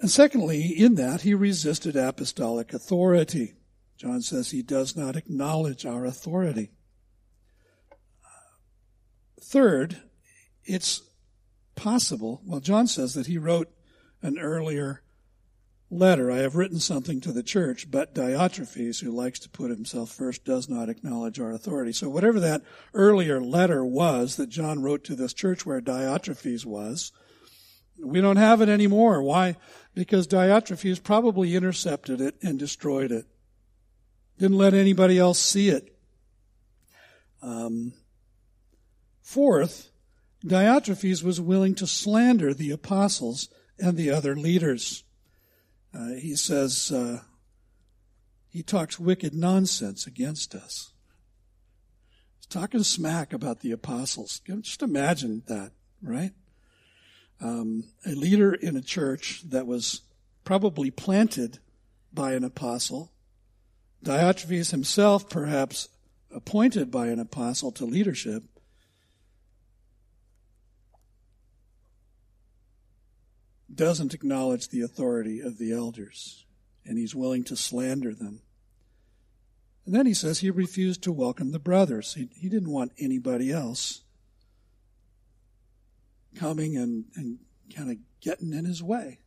[0.00, 3.54] And secondly, in that he resisted apostolic authority.
[3.96, 6.70] John says he does not acknowledge our authority.
[9.40, 10.00] Third,
[10.64, 11.02] it's
[11.74, 12.40] possible.
[12.44, 13.70] Well, John says that he wrote
[14.22, 15.02] an earlier
[15.90, 20.10] letter, I have written something to the church, but Diotrephes, who likes to put himself
[20.10, 21.92] first, does not acknowledge our authority.
[21.92, 22.62] So whatever that
[22.94, 27.12] earlier letter was that John wrote to this church where Diotrephes was,
[28.02, 29.22] we don't have it anymore.
[29.22, 29.56] Why?
[29.94, 33.26] Because Diotrephes probably intercepted it and destroyed it.
[34.38, 35.96] Didn't let anybody else see it.
[37.40, 37.92] Um,
[39.24, 39.90] fourth,
[40.44, 43.48] Diotrephes was willing to slander the apostles
[43.78, 45.02] and the other leaders.
[45.92, 47.20] Uh, he says uh,
[48.50, 50.92] he talks wicked nonsense against us.
[52.36, 54.40] He's talking smack about the apostles.
[54.60, 55.72] Just imagine that,
[56.02, 56.32] right?
[57.40, 60.02] Um, a leader in a church that was
[60.44, 61.58] probably planted
[62.12, 63.10] by an apostle,
[64.04, 65.88] Diotrephes himself perhaps
[66.30, 68.44] appointed by an apostle to leadership,
[73.72, 76.44] doesn't acknowledge the authority of the elders,
[76.84, 78.40] and he's willing to slander them.
[79.86, 82.14] And then he says he refused to welcome the brothers.
[82.14, 84.02] He, he didn't want anybody else
[86.34, 87.38] coming and, and
[87.74, 89.20] kind of getting in his way.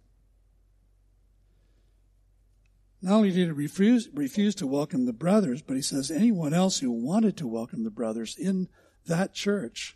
[3.01, 6.79] Not only did he refuse, refuse to welcome the brothers, but he says anyone else
[6.79, 8.67] who wanted to welcome the brothers in
[9.05, 9.95] that church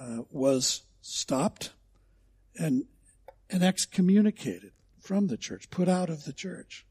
[0.00, 1.72] uh, was stopped
[2.58, 2.84] and
[3.50, 6.84] and excommunicated from the church, put out of the church.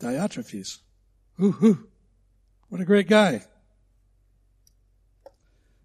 [0.00, 0.78] Diotrephes.
[1.40, 1.86] Ooh,
[2.68, 3.42] what a great guy.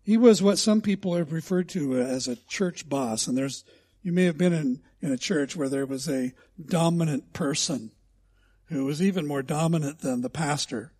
[0.04, 3.28] He was what some people have referred to as a church boss.
[3.28, 3.64] And there's,
[4.02, 6.34] you may have been in, in a church where there was a
[6.64, 7.92] dominant person
[8.66, 10.92] who was even more dominant than the pastor,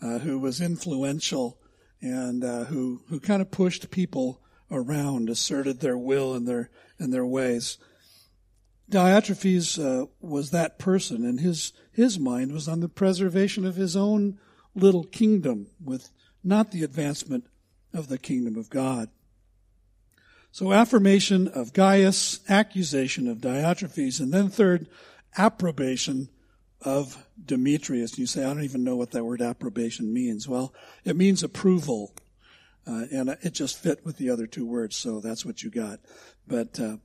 [0.00, 1.58] uh, who was influential
[2.00, 4.40] and uh, who who kind of pushed people
[4.70, 7.78] around, asserted their will and their and their ways.
[8.90, 13.96] Diotrephes uh, was that person, and his his mind was on the preservation of his
[13.96, 14.38] own
[14.74, 16.10] little kingdom, with
[16.44, 17.46] not the advancement
[17.92, 19.08] of the kingdom of God.
[20.50, 24.88] So affirmation of Gaius, accusation of Diotrephes, and then third,
[25.36, 26.30] approbation
[26.82, 28.18] of Demetrius.
[28.18, 30.48] You say, I don't even know what that word approbation means.
[30.48, 30.72] Well,
[31.04, 32.14] it means approval.
[32.86, 36.00] Uh, and it just fit with the other two words, so that's what you got.
[36.46, 36.96] But uh,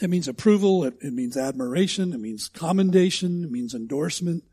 [0.00, 4.44] it means approval, it, it, means admiration, it means commendation, it means endorsement,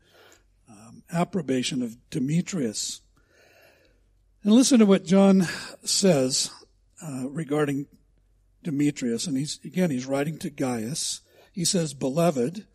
[0.70, 3.02] um, approbation of Demetrius.
[4.42, 5.46] And listen to what John
[5.84, 6.50] says
[7.02, 7.86] uh, regarding
[8.62, 11.20] Demetrius, and he's again he's writing to Gaius.
[11.52, 12.66] He says, "Beloved."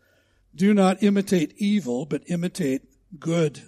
[0.54, 2.82] Do not imitate evil, but imitate
[3.18, 3.62] good.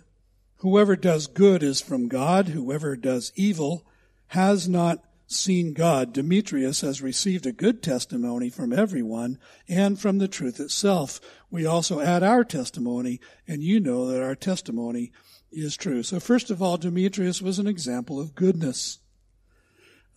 [0.58, 2.48] Whoever does good is from God.
[2.48, 3.84] Whoever does evil
[4.28, 6.12] has not seen God.
[6.12, 11.20] Demetrius has received a good testimony from everyone and from the truth itself.
[11.50, 15.12] We also add our testimony, and you know that our testimony
[15.50, 16.02] is true.
[16.02, 18.98] So first of all, Demetrius was an example of goodness.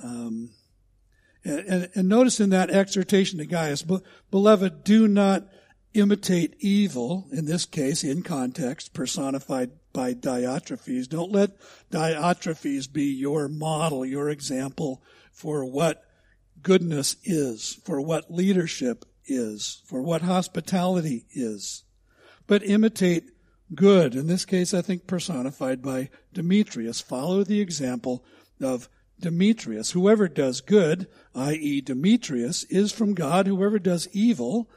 [0.01, 0.51] Um,
[1.43, 3.85] and, and, and, notice in that exhortation to Gaius,
[4.31, 5.47] beloved, do not
[5.93, 11.07] imitate evil, in this case, in context, personified by Diotrephes.
[11.07, 11.51] Don't let
[11.91, 16.03] Diotrephes be your model, your example for what
[16.61, 21.83] goodness is, for what leadership is, for what hospitality is.
[22.47, 23.25] But imitate
[23.75, 24.15] good.
[24.15, 27.01] In this case, I think personified by Demetrius.
[27.01, 28.23] Follow the example
[28.61, 29.91] of Demetrius.
[29.91, 31.81] Whoever does good, i.e.
[31.81, 33.47] Demetrius, is from God.
[33.47, 34.69] Whoever does evil,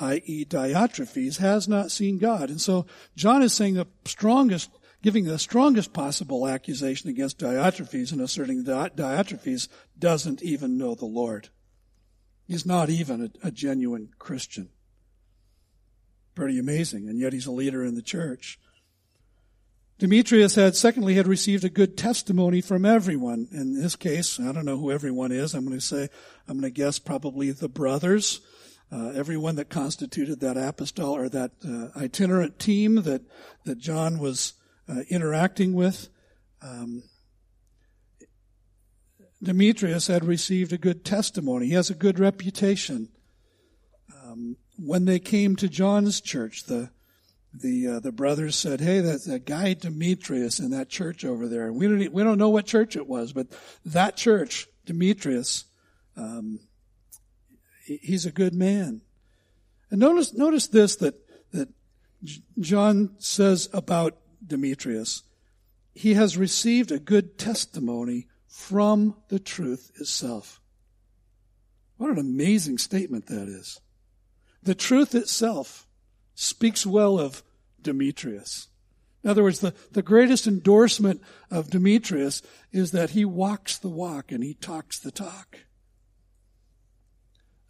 [0.00, 0.44] i.e.
[0.44, 2.50] Diotrephes, has not seen God.
[2.50, 2.86] And so
[3.16, 4.70] John is saying the strongest,
[5.02, 9.68] giving the strongest possible accusation against Diotrephes and asserting that Diotrephes
[9.98, 11.48] doesn't even know the Lord.
[12.46, 14.70] He's not even a, a genuine Christian.
[16.34, 18.58] Pretty amazing, and yet he's a leader in the church.
[19.98, 23.48] Demetrius had, secondly, had received a good testimony from everyone.
[23.50, 25.54] In this case, I don't know who everyone is.
[25.54, 26.08] I'm going to say,
[26.46, 28.40] I'm going to guess probably the brothers,
[28.90, 33.22] uh, everyone that constituted that apostol or that uh, itinerant team that
[33.64, 34.54] that John was
[34.88, 36.08] uh, interacting with.
[36.62, 37.02] Um,
[39.42, 41.66] Demetrius had received a good testimony.
[41.66, 43.08] He has a good reputation.
[44.24, 46.90] Um, when they came to John's church, the
[47.54, 51.72] the uh, the brothers said, "Hey, that, that guy Demetrius in that church over there,
[51.72, 53.46] we don't we don't know what church it was, but
[53.84, 55.64] that church, Demetrius,
[56.16, 56.60] um,
[57.88, 59.02] he's a good man."
[59.90, 61.14] And notice notice this that
[61.52, 61.68] that
[62.58, 65.22] John says about Demetrius,
[65.94, 70.60] he has received a good testimony from the truth itself.
[71.96, 73.80] What an amazing statement that is.
[74.62, 75.86] The truth itself
[76.34, 77.42] speaks well of
[77.82, 78.68] Demetrius.
[79.24, 81.20] In other words, the, the greatest endorsement
[81.50, 82.40] of Demetrius
[82.72, 85.58] is that he walks the walk and he talks the talk.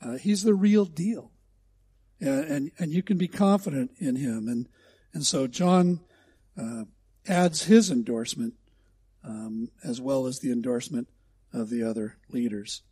[0.02, 1.32] Uh, he's the real deal.
[2.20, 4.48] And, and, and, you can be confident in him.
[4.48, 4.68] And,
[5.12, 6.00] and so John
[6.60, 6.84] uh,
[7.28, 8.54] adds his endorsement
[9.24, 11.08] um, as well as the endorsement
[11.52, 12.82] of the other leaders.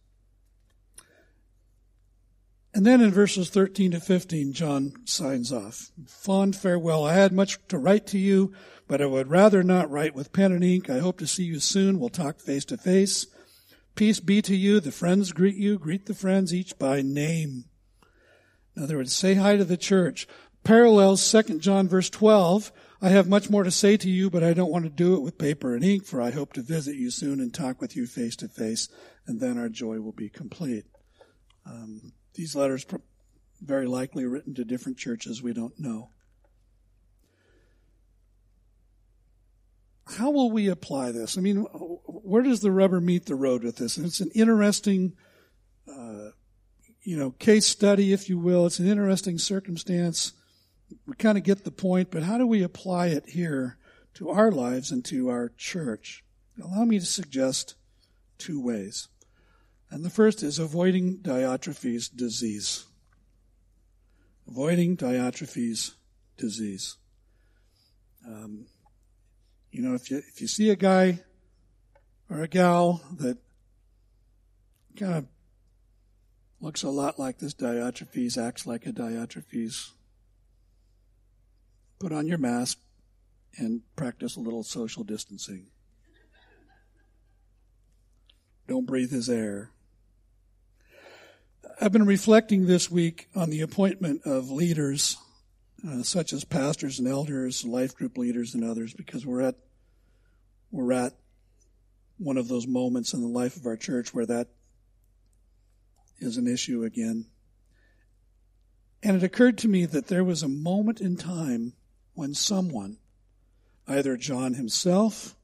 [2.77, 5.91] And then in verses 13 to 15, John signs off.
[6.07, 7.07] Fond farewell.
[7.07, 8.53] I had much to write to you,
[8.87, 10.91] but I would rather not write with pen and ink.
[10.91, 11.99] I hope to see you soon.
[11.99, 13.27] We'll talk face to face.
[13.97, 14.79] Peace be to you.
[14.79, 15.79] The friends greet you.
[15.79, 17.65] Greet the friends each by name.
[18.77, 20.29] In other words, say hi to the church.
[20.65, 22.73] Parallels 2 John verse 12.
[23.01, 25.23] I have much more to say to you, but I don't want to do it
[25.23, 28.07] with paper and ink, for I hope to visit you soon and talk with you
[28.07, 28.89] face to face,
[29.27, 30.85] and then our joy will be complete.
[31.65, 32.87] Um, these letters
[33.63, 36.11] very likely written to different churches we don't know.
[40.07, 41.37] How will we apply this?
[41.37, 43.97] I mean, where does the rubber meet the road with this?
[43.97, 45.15] And it's an interesting,
[45.89, 46.31] uh,
[47.03, 48.67] you know, case study, if you will.
[48.67, 50.33] It's an interesting circumstance.
[51.07, 53.79] We kind of get the point, but how do we apply it here
[54.15, 56.25] to our lives and to our church?
[56.63, 57.75] Allow me to suggest
[58.39, 59.09] two ways.
[59.91, 62.87] And the first is avoiding Diotrephes' disease.
[64.49, 65.95] Avoiding Diotrephes'
[66.37, 66.97] disease.
[68.27, 68.67] Um,
[69.77, 71.21] you know, if you if you see a guy
[72.31, 73.37] or a gal that
[74.99, 75.27] kind of
[76.63, 79.91] looks a lot like this Diotrephes, acts like a Diotrephes,
[81.99, 82.79] put on your mask
[83.59, 85.67] and practice a little social distancing.
[88.67, 89.73] Don't breathe his air.
[91.79, 95.19] I've been reflecting this week on the appointment of leaders,
[95.87, 99.57] uh, such as pastors and elders, life group leaders, and others, because we're at
[100.71, 101.15] we're at
[102.19, 104.49] one of those moments in the life of our church where that
[106.19, 107.27] is an issue again.
[109.03, 111.75] And it occurred to me that there was a moment in time
[112.15, 112.99] when someone,
[113.87, 115.37] either John himself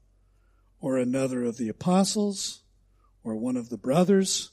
[0.81, 2.63] or another of the apostles
[3.23, 4.51] or one of the brothers,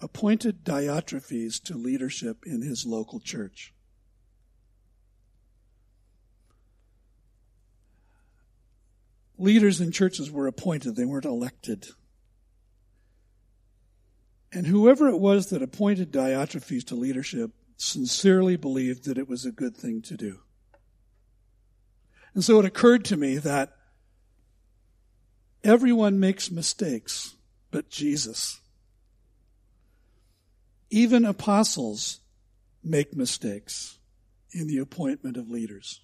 [0.00, 3.74] appointed Diotrephes to leadership in his local church.
[9.38, 11.86] Leaders in churches were appointed, they weren't elected.
[14.52, 19.52] And whoever it was that appointed Diotrephes to leadership sincerely believed that it was a
[19.52, 20.40] good thing to do.
[22.34, 23.76] And so it occurred to me that
[25.62, 27.36] everyone makes mistakes
[27.70, 28.60] but Jesus.
[30.90, 32.20] Even apostles
[32.82, 33.98] make mistakes
[34.52, 36.00] in the appointment of leaders.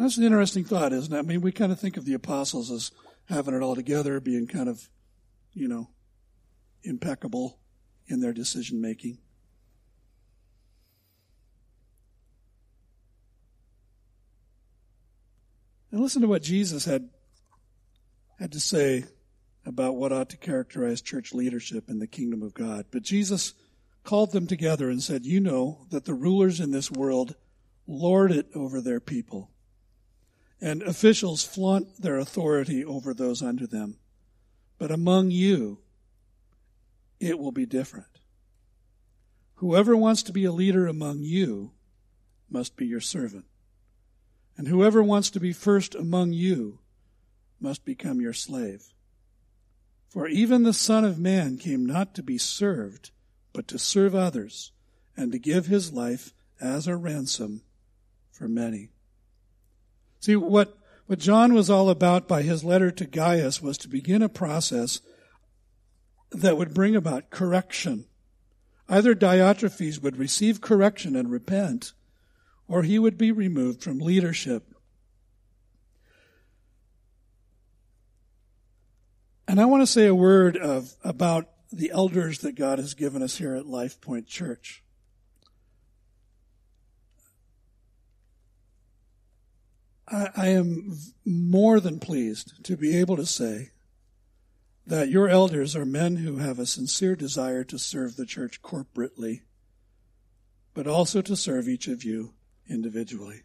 [0.00, 1.18] That's an interesting thought, isn't it?
[1.18, 2.90] I mean, we kind of think of the apostles as
[3.28, 4.88] having it all together, being kind of,
[5.52, 5.90] you know,
[6.82, 7.58] impeccable
[8.06, 9.18] in their decision making.
[15.92, 17.10] And listen to what Jesus had
[18.38, 19.04] had to say
[19.66, 22.86] about what ought to characterize church leadership in the kingdom of God.
[22.90, 23.52] But Jesus
[24.02, 27.34] called them together and said, You know that the rulers in this world
[27.86, 29.50] lord it over their people
[30.60, 33.96] and officials flaunt their authority over those under them.
[34.78, 35.78] But among you,
[37.18, 38.06] it will be different.
[39.56, 41.72] Whoever wants to be a leader among you
[42.48, 43.44] must be your servant.
[44.56, 46.78] And whoever wants to be first among you
[47.60, 48.92] must become your slave.
[50.08, 53.10] For even the Son of Man came not to be served,
[53.52, 54.72] but to serve others,
[55.16, 57.62] and to give his life as a ransom
[58.32, 58.90] for many.
[60.20, 64.22] See, what, what John was all about by his letter to Gaius was to begin
[64.22, 65.00] a process
[66.30, 68.04] that would bring about correction.
[68.88, 71.92] Either Diotrephes would receive correction and repent,
[72.68, 74.74] or he would be removed from leadership.
[79.48, 83.22] And I want to say a word of, about the elders that God has given
[83.22, 84.84] us here at Life Point Church.
[90.10, 93.70] I, I am more than pleased to be able to say
[94.86, 99.42] that your elders are men who have a sincere desire to serve the church corporately,
[100.74, 102.34] but also to serve each of you
[102.68, 103.42] individually.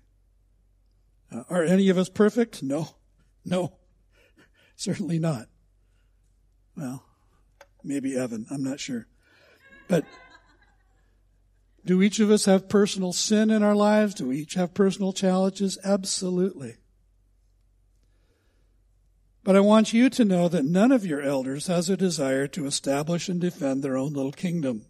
[1.31, 2.63] Uh, are any of us perfect?
[2.63, 2.95] No.
[3.43, 3.73] No.
[4.75, 5.47] Certainly not.
[6.75, 7.05] Well,
[7.83, 8.45] maybe Evan.
[8.49, 9.07] I'm not sure.
[9.87, 10.05] But
[11.85, 14.15] do each of us have personal sin in our lives?
[14.15, 15.77] Do we each have personal challenges?
[15.83, 16.77] Absolutely.
[19.43, 22.65] But I want you to know that none of your elders has a desire to
[22.65, 24.85] establish and defend their own little kingdom.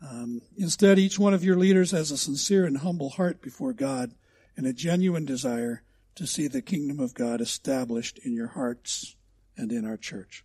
[0.00, 4.14] Um, instead, each one of your leaders has a sincere and humble heart before God
[4.56, 5.82] and a genuine desire
[6.14, 9.16] to see the kingdom of God established in your hearts
[9.56, 10.44] and in our church.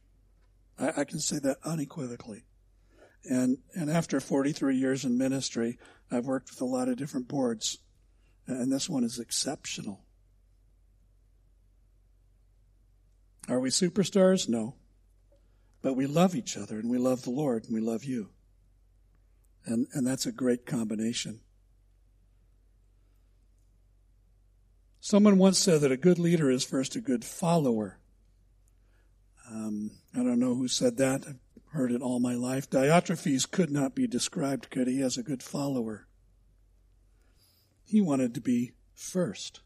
[0.80, 2.45] I, I can say that unequivocally.
[3.30, 5.78] And, and after 43 years in ministry,
[6.11, 7.80] I've worked with a lot of different boards,
[8.47, 10.01] and this one is exceptional.
[13.47, 14.47] Are we superstars?
[14.47, 14.76] No.
[15.82, 18.30] But we love each other, and we love the Lord, and we love you.
[19.65, 21.41] And, and that's a great combination.
[24.99, 27.99] Someone once said that a good leader is first a good follower.
[29.49, 31.26] Um, I don't know who said that
[31.76, 32.69] heard it all my life.
[32.69, 34.88] Diotrephes could not be described good.
[34.88, 36.07] He has a good follower.
[37.84, 39.59] He wanted to be first.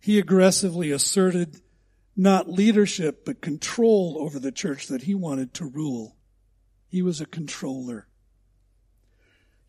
[0.00, 1.60] He aggressively asserted
[2.16, 6.16] not leadership, but control over the church that he wanted to rule.
[6.88, 8.06] He was a controller.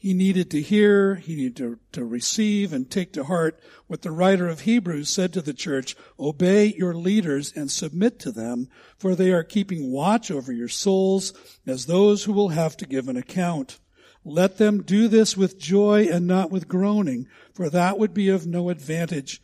[0.06, 4.12] He needed to hear, he needed to, to receive and take to heart what the
[4.12, 9.16] writer of Hebrews said to the church, obey your leaders and submit to them, for
[9.16, 11.34] they are keeping watch over your souls
[11.66, 13.80] as those who will have to give an account.
[14.24, 18.46] Let them do this with joy and not with groaning, for that would be of
[18.46, 19.42] no advantage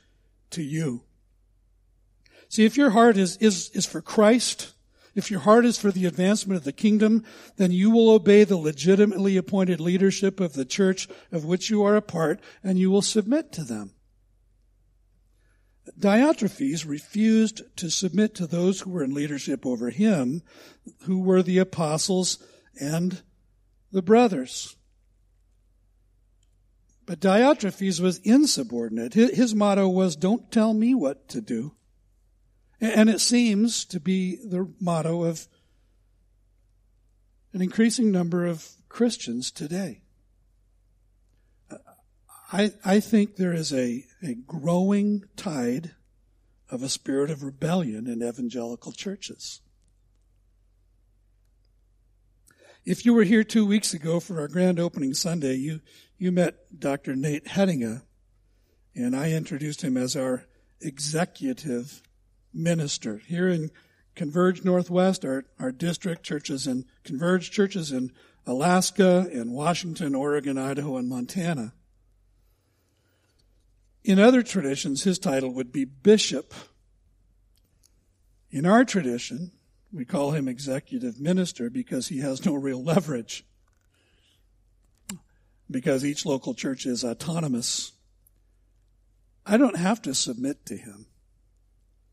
[0.52, 1.02] to you.
[2.50, 4.76] See, if your heart is, is, is for Christ,
[5.14, 7.24] if your heart is for the advancement of the kingdom,
[7.58, 11.96] then you will obey the legitimately appointed leadership of the church of which you are
[11.96, 13.94] a part, and you will submit to them.
[16.00, 20.44] Diotrephes refused to submit to those who were in leadership over him,
[21.02, 22.38] who were the apostles
[22.80, 23.22] and
[23.92, 24.76] the brothers.
[27.06, 29.14] But Diotrephes was insubordinate.
[29.14, 31.74] His motto was, don't tell me what to do.
[32.82, 35.48] And it seems to be the motto of
[37.54, 40.02] an increasing number of Christians today.
[42.52, 45.92] I, I think there is a, a growing tide
[46.70, 49.62] of a spirit of rebellion in evangelical churches.
[52.84, 55.82] If you were here two weeks ago for our grand opening Sunday, you,
[56.18, 57.16] you met Dr.
[57.16, 58.02] Nate Headinga,
[58.96, 60.46] and I introduced him as our
[60.82, 62.02] executive
[62.54, 63.18] minister.
[63.18, 63.72] Here in
[64.16, 68.12] Converge Northwest, our, our district churches in Converge churches in
[68.46, 71.74] Alaska, in Washington, Oregon, Idaho, and Montana.
[74.04, 76.54] In other traditions, his title would be bishop.
[78.50, 79.52] In our tradition,
[79.94, 83.46] we call him executive minister because he has no real leverage.
[85.70, 87.94] Because each local church is autonomous
[89.46, 91.08] I don't have to submit to him,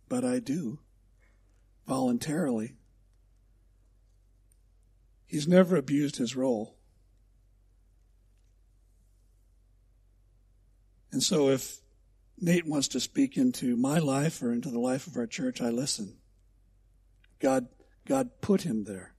[0.08, 0.78] but I do
[1.86, 2.74] voluntarily.
[5.26, 6.76] He's never abused his role.
[11.12, 11.78] And so if
[12.40, 15.70] Nate wants to speak into my life or into the life of our church, I
[15.70, 16.16] listen.
[17.40, 17.68] God,
[18.06, 19.14] God put him there.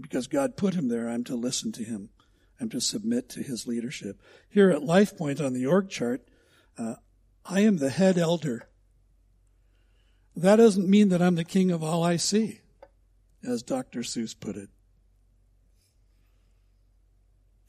[0.00, 2.10] Because God put him there, I'm to listen to him.
[2.60, 4.20] I'm to submit to his leadership.
[4.48, 6.22] Here at Life Point on the org chart,
[6.78, 6.94] uh,
[7.44, 8.68] I am the head elder.
[10.34, 12.60] That doesn't mean that I'm the king of all I see,
[13.46, 14.00] as Dr.
[14.00, 14.70] Seuss put it.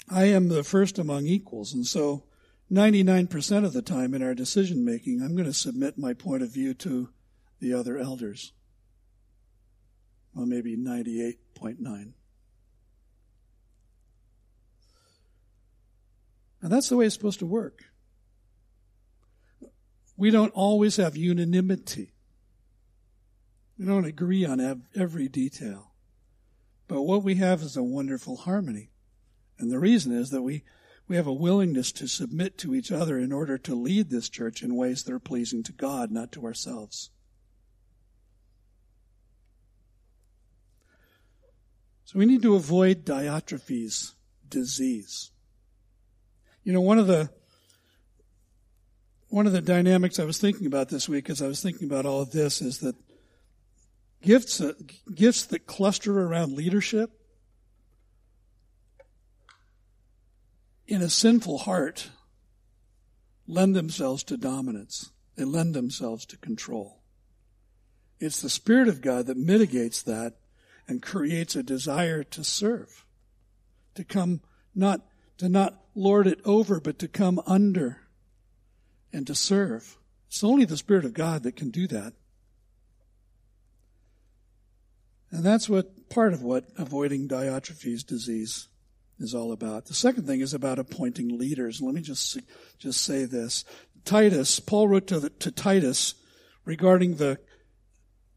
[0.10, 2.24] I am the first among equals, and so
[2.72, 6.54] 99% of the time in our decision making, I'm going to submit my point of
[6.54, 7.10] view to
[7.60, 8.54] the other elders.
[10.34, 12.14] Well, maybe 98.9.
[16.62, 17.84] And that's the way it's supposed to work.
[20.16, 22.13] We don't always have unanimity.
[23.78, 25.94] We don't agree on every detail.
[26.88, 28.92] But what we have is a wonderful harmony.
[29.58, 30.64] And the reason is that we,
[31.08, 34.62] we have a willingness to submit to each other in order to lead this church
[34.62, 37.10] in ways that are pleasing to God, not to ourselves.
[42.06, 44.12] So we need to avoid Diotrephes
[44.48, 45.32] disease.
[46.64, 47.30] You know, one of the
[49.30, 52.06] one of the dynamics I was thinking about this week as I was thinking about
[52.06, 52.96] all of this is that
[54.24, 54.74] gifts uh,
[55.14, 57.12] gifts that cluster around leadership
[60.88, 62.10] in a sinful heart
[63.48, 65.12] lend themselves to dominance.
[65.36, 67.02] They lend themselves to control.
[68.20, 70.36] It's the Spirit of God that mitigates that
[70.88, 73.06] and creates a desire to serve,
[73.96, 74.42] to come
[74.76, 75.02] not
[75.38, 78.02] to not lord it over, but to come under
[79.12, 79.98] and to serve.
[80.28, 82.14] It's only the Spirit of God that can do that.
[85.34, 88.68] And that's what part of what avoiding Diotrephes disease
[89.18, 89.88] is all about.
[89.88, 91.82] The second thing is about appointing leaders.
[91.82, 92.40] Let me just
[92.78, 93.66] just say this.
[94.06, 96.14] Titus, Paul wrote to, the, to Titus
[96.66, 97.40] regarding the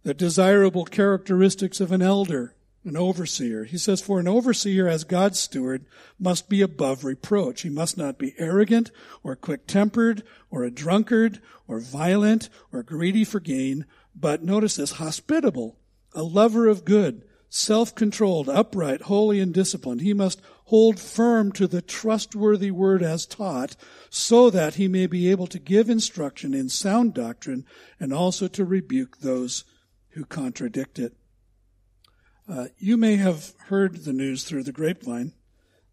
[0.04, 2.54] the desirable characteristics of an elder
[2.86, 3.64] an overseer.
[3.64, 5.84] He says, for an overseer as God's steward
[6.20, 7.62] must be above reproach.
[7.62, 8.92] He must not be arrogant
[9.24, 14.92] or quick tempered or a drunkard or violent or greedy for gain, but notice this,
[14.92, 15.76] hospitable,
[16.16, 20.00] a lover of good, self-controlled, upright, holy, and disciplined.
[20.00, 23.76] He must hold firm to the trustworthy word as taught
[24.10, 27.64] so that he may be able to give instruction in sound doctrine
[28.00, 29.64] and also to rebuke those
[30.10, 31.14] who contradict it.
[32.48, 35.32] Uh, you may have heard the news through the grapevine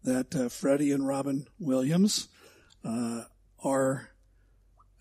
[0.02, 2.28] that uh, Freddie and Robin Williams
[2.84, 3.24] uh,
[3.62, 4.10] are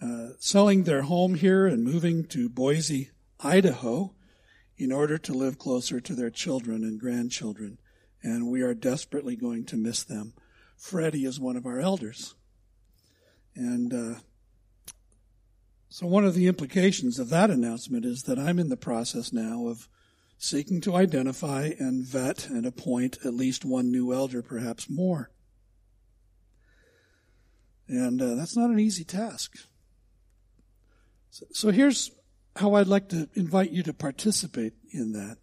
[0.01, 4.13] uh, selling their home here and moving to Boise, Idaho,
[4.84, 7.77] in order to live closer to their children and grandchildren.
[8.21, 10.34] And we are desperately going to miss them.
[10.77, 12.36] Freddie is one of our elders.
[13.55, 14.19] And uh,
[15.89, 19.67] so one of the implications of that announcement is that I'm in the process now
[19.67, 19.88] of
[20.38, 25.29] seeking to identify and vet and appoint at least one new elder, perhaps more.
[27.88, 29.55] And uh, that's not an easy task.
[31.29, 32.11] So, so, here's
[32.56, 35.38] how I'd like to invite you to participate in that.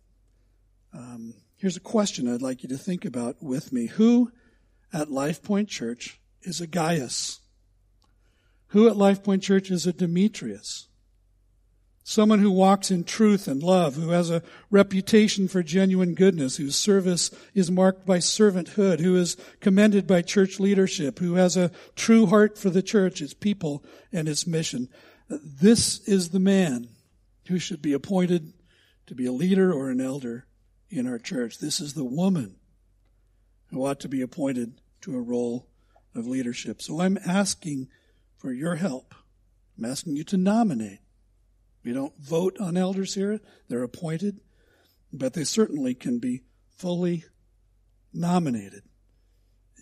[0.93, 3.87] Um, here's a question I'd like you to think about with me.
[3.87, 4.31] Who
[4.93, 7.41] at Life Point Church is a Gaius?
[8.69, 10.87] Who at Life Point Church is a Demetrius?
[12.03, 16.75] Someone who walks in truth and love, who has a reputation for genuine goodness, whose
[16.75, 22.27] service is marked by servanthood, who is commended by church leadership, who has a true
[22.27, 24.89] heart for the church, its people, and its mission.
[25.29, 26.89] This is the man
[27.51, 28.53] who should be appointed
[29.07, 30.47] to be a leader or an elder
[30.89, 31.59] in our church.
[31.59, 32.57] This is the woman
[33.71, 35.69] who ought to be appointed to a role
[36.15, 36.81] of leadership.
[36.81, 37.89] So I'm asking
[38.37, 39.15] for your help.
[39.77, 41.01] I'm asking you to nominate
[41.85, 43.41] we don't vote on elders here.
[43.69, 44.41] They're appointed,
[45.13, 46.43] but they certainly can be
[46.77, 47.25] fully
[48.13, 48.83] nominated.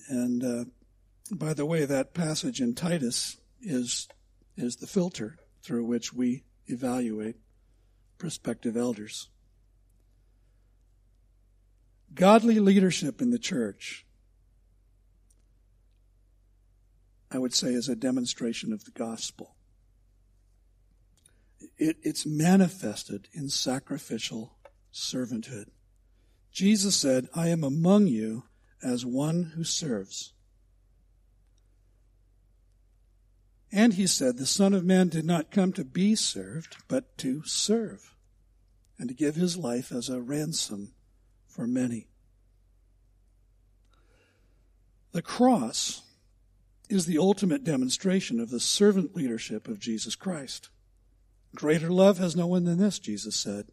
[0.09, 0.65] And uh,
[1.31, 4.09] by the way, that passage in Titus is
[4.57, 7.37] is the filter through which we evaluate
[8.19, 9.29] prospective elders.
[12.15, 14.05] Godly leadership in the church,
[17.31, 19.55] I would say, is a demonstration of the gospel
[21.79, 24.57] it, it's manifested in sacrificial
[24.93, 25.67] servanthood.
[26.53, 28.45] Jesus said, I am among you
[28.83, 30.33] as one who serves.
[33.71, 37.43] And he said, the Son of Man did not come to be served, but to
[37.45, 38.15] serve,
[38.99, 40.95] and to give his life as a ransom
[41.47, 42.09] for many.
[45.13, 46.03] The cross
[46.89, 50.71] is the ultimate demonstration of the servant leadership of Jesus Christ.
[51.55, 53.67] Greater love has no one than this, Jesus said,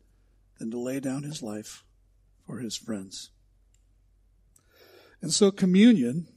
[0.59, 1.83] than to lay down his life
[2.45, 3.29] for his friends.
[5.21, 6.27] And so communion,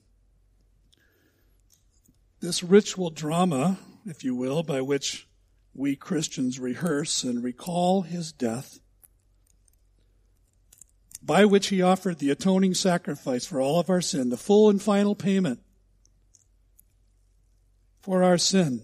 [2.40, 5.26] this ritual drama, if you will, by which
[5.74, 8.80] we Christians rehearse and recall his death,
[11.22, 14.80] by which he offered the atoning sacrifice for all of our sin, the full and
[14.80, 15.60] final payment
[18.00, 18.82] for our sin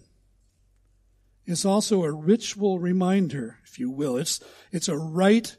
[1.47, 4.17] is also a ritual reminder, if you will.
[4.17, 4.41] It's,
[4.73, 5.57] it's a rite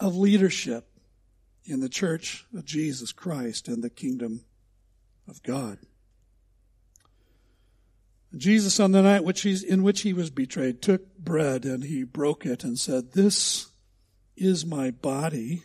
[0.00, 0.88] of leadership
[1.64, 4.44] in the church of Jesus Christ and the kingdom
[5.28, 5.78] of God.
[8.36, 12.46] Jesus, on the night which in which he was betrayed, took bread and he broke
[12.46, 13.66] it and said, This
[14.36, 15.64] is my body,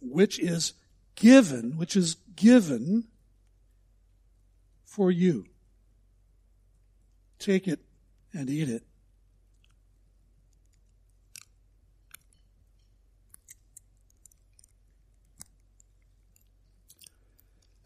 [0.00, 0.72] which is
[1.14, 3.04] given, which is given
[4.84, 5.44] for you.
[7.38, 7.80] Take it
[8.32, 8.82] and eat it.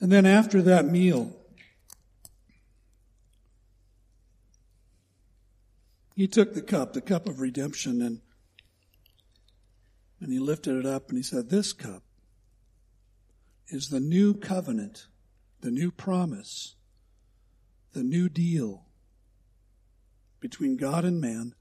[0.05, 1.35] And then after that meal,
[6.15, 8.21] he took the cup, the cup of redemption, and,
[10.21, 12.03] and he lifted it up and he said, This cup
[13.69, 15.07] is the new covenant,
[15.63, 16.77] the new promise,
[17.95, 18.85] the new deal
[20.39, 21.55] between God and man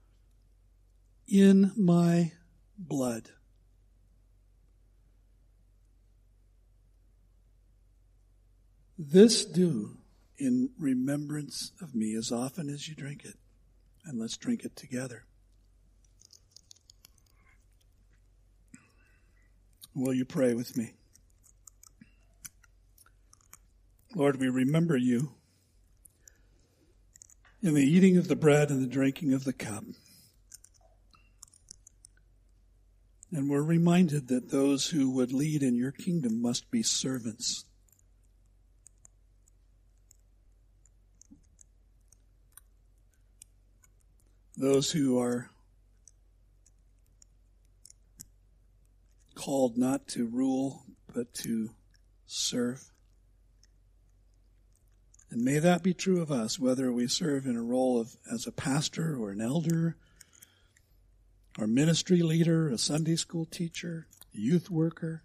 [1.26, 2.32] in my
[2.76, 3.30] blood.
[8.98, 9.96] This do
[10.38, 13.34] in remembrance of me as often as you drink it.
[14.04, 15.24] And let's drink it together.
[19.94, 20.92] Will you pray with me?
[24.14, 25.34] Lord, we remember you
[27.62, 29.84] in the eating of the bread and the drinking of the cup.
[33.32, 37.64] And we're reminded that those who would lead in your kingdom must be servants.
[44.56, 45.50] Those who are
[49.34, 51.70] called not to rule, but to
[52.26, 52.90] serve.
[55.30, 58.46] And may that be true of us, whether we serve in a role of as
[58.46, 59.96] a pastor or an elder,
[61.58, 65.22] or ministry leader, a Sunday school teacher, a youth worker.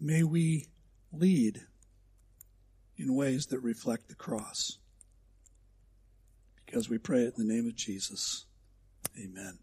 [0.00, 0.66] May we
[1.12, 1.62] lead
[2.96, 4.78] in ways that reflect the cross.
[6.68, 8.44] Because we pray it in the name of Jesus.
[9.18, 9.58] Amen.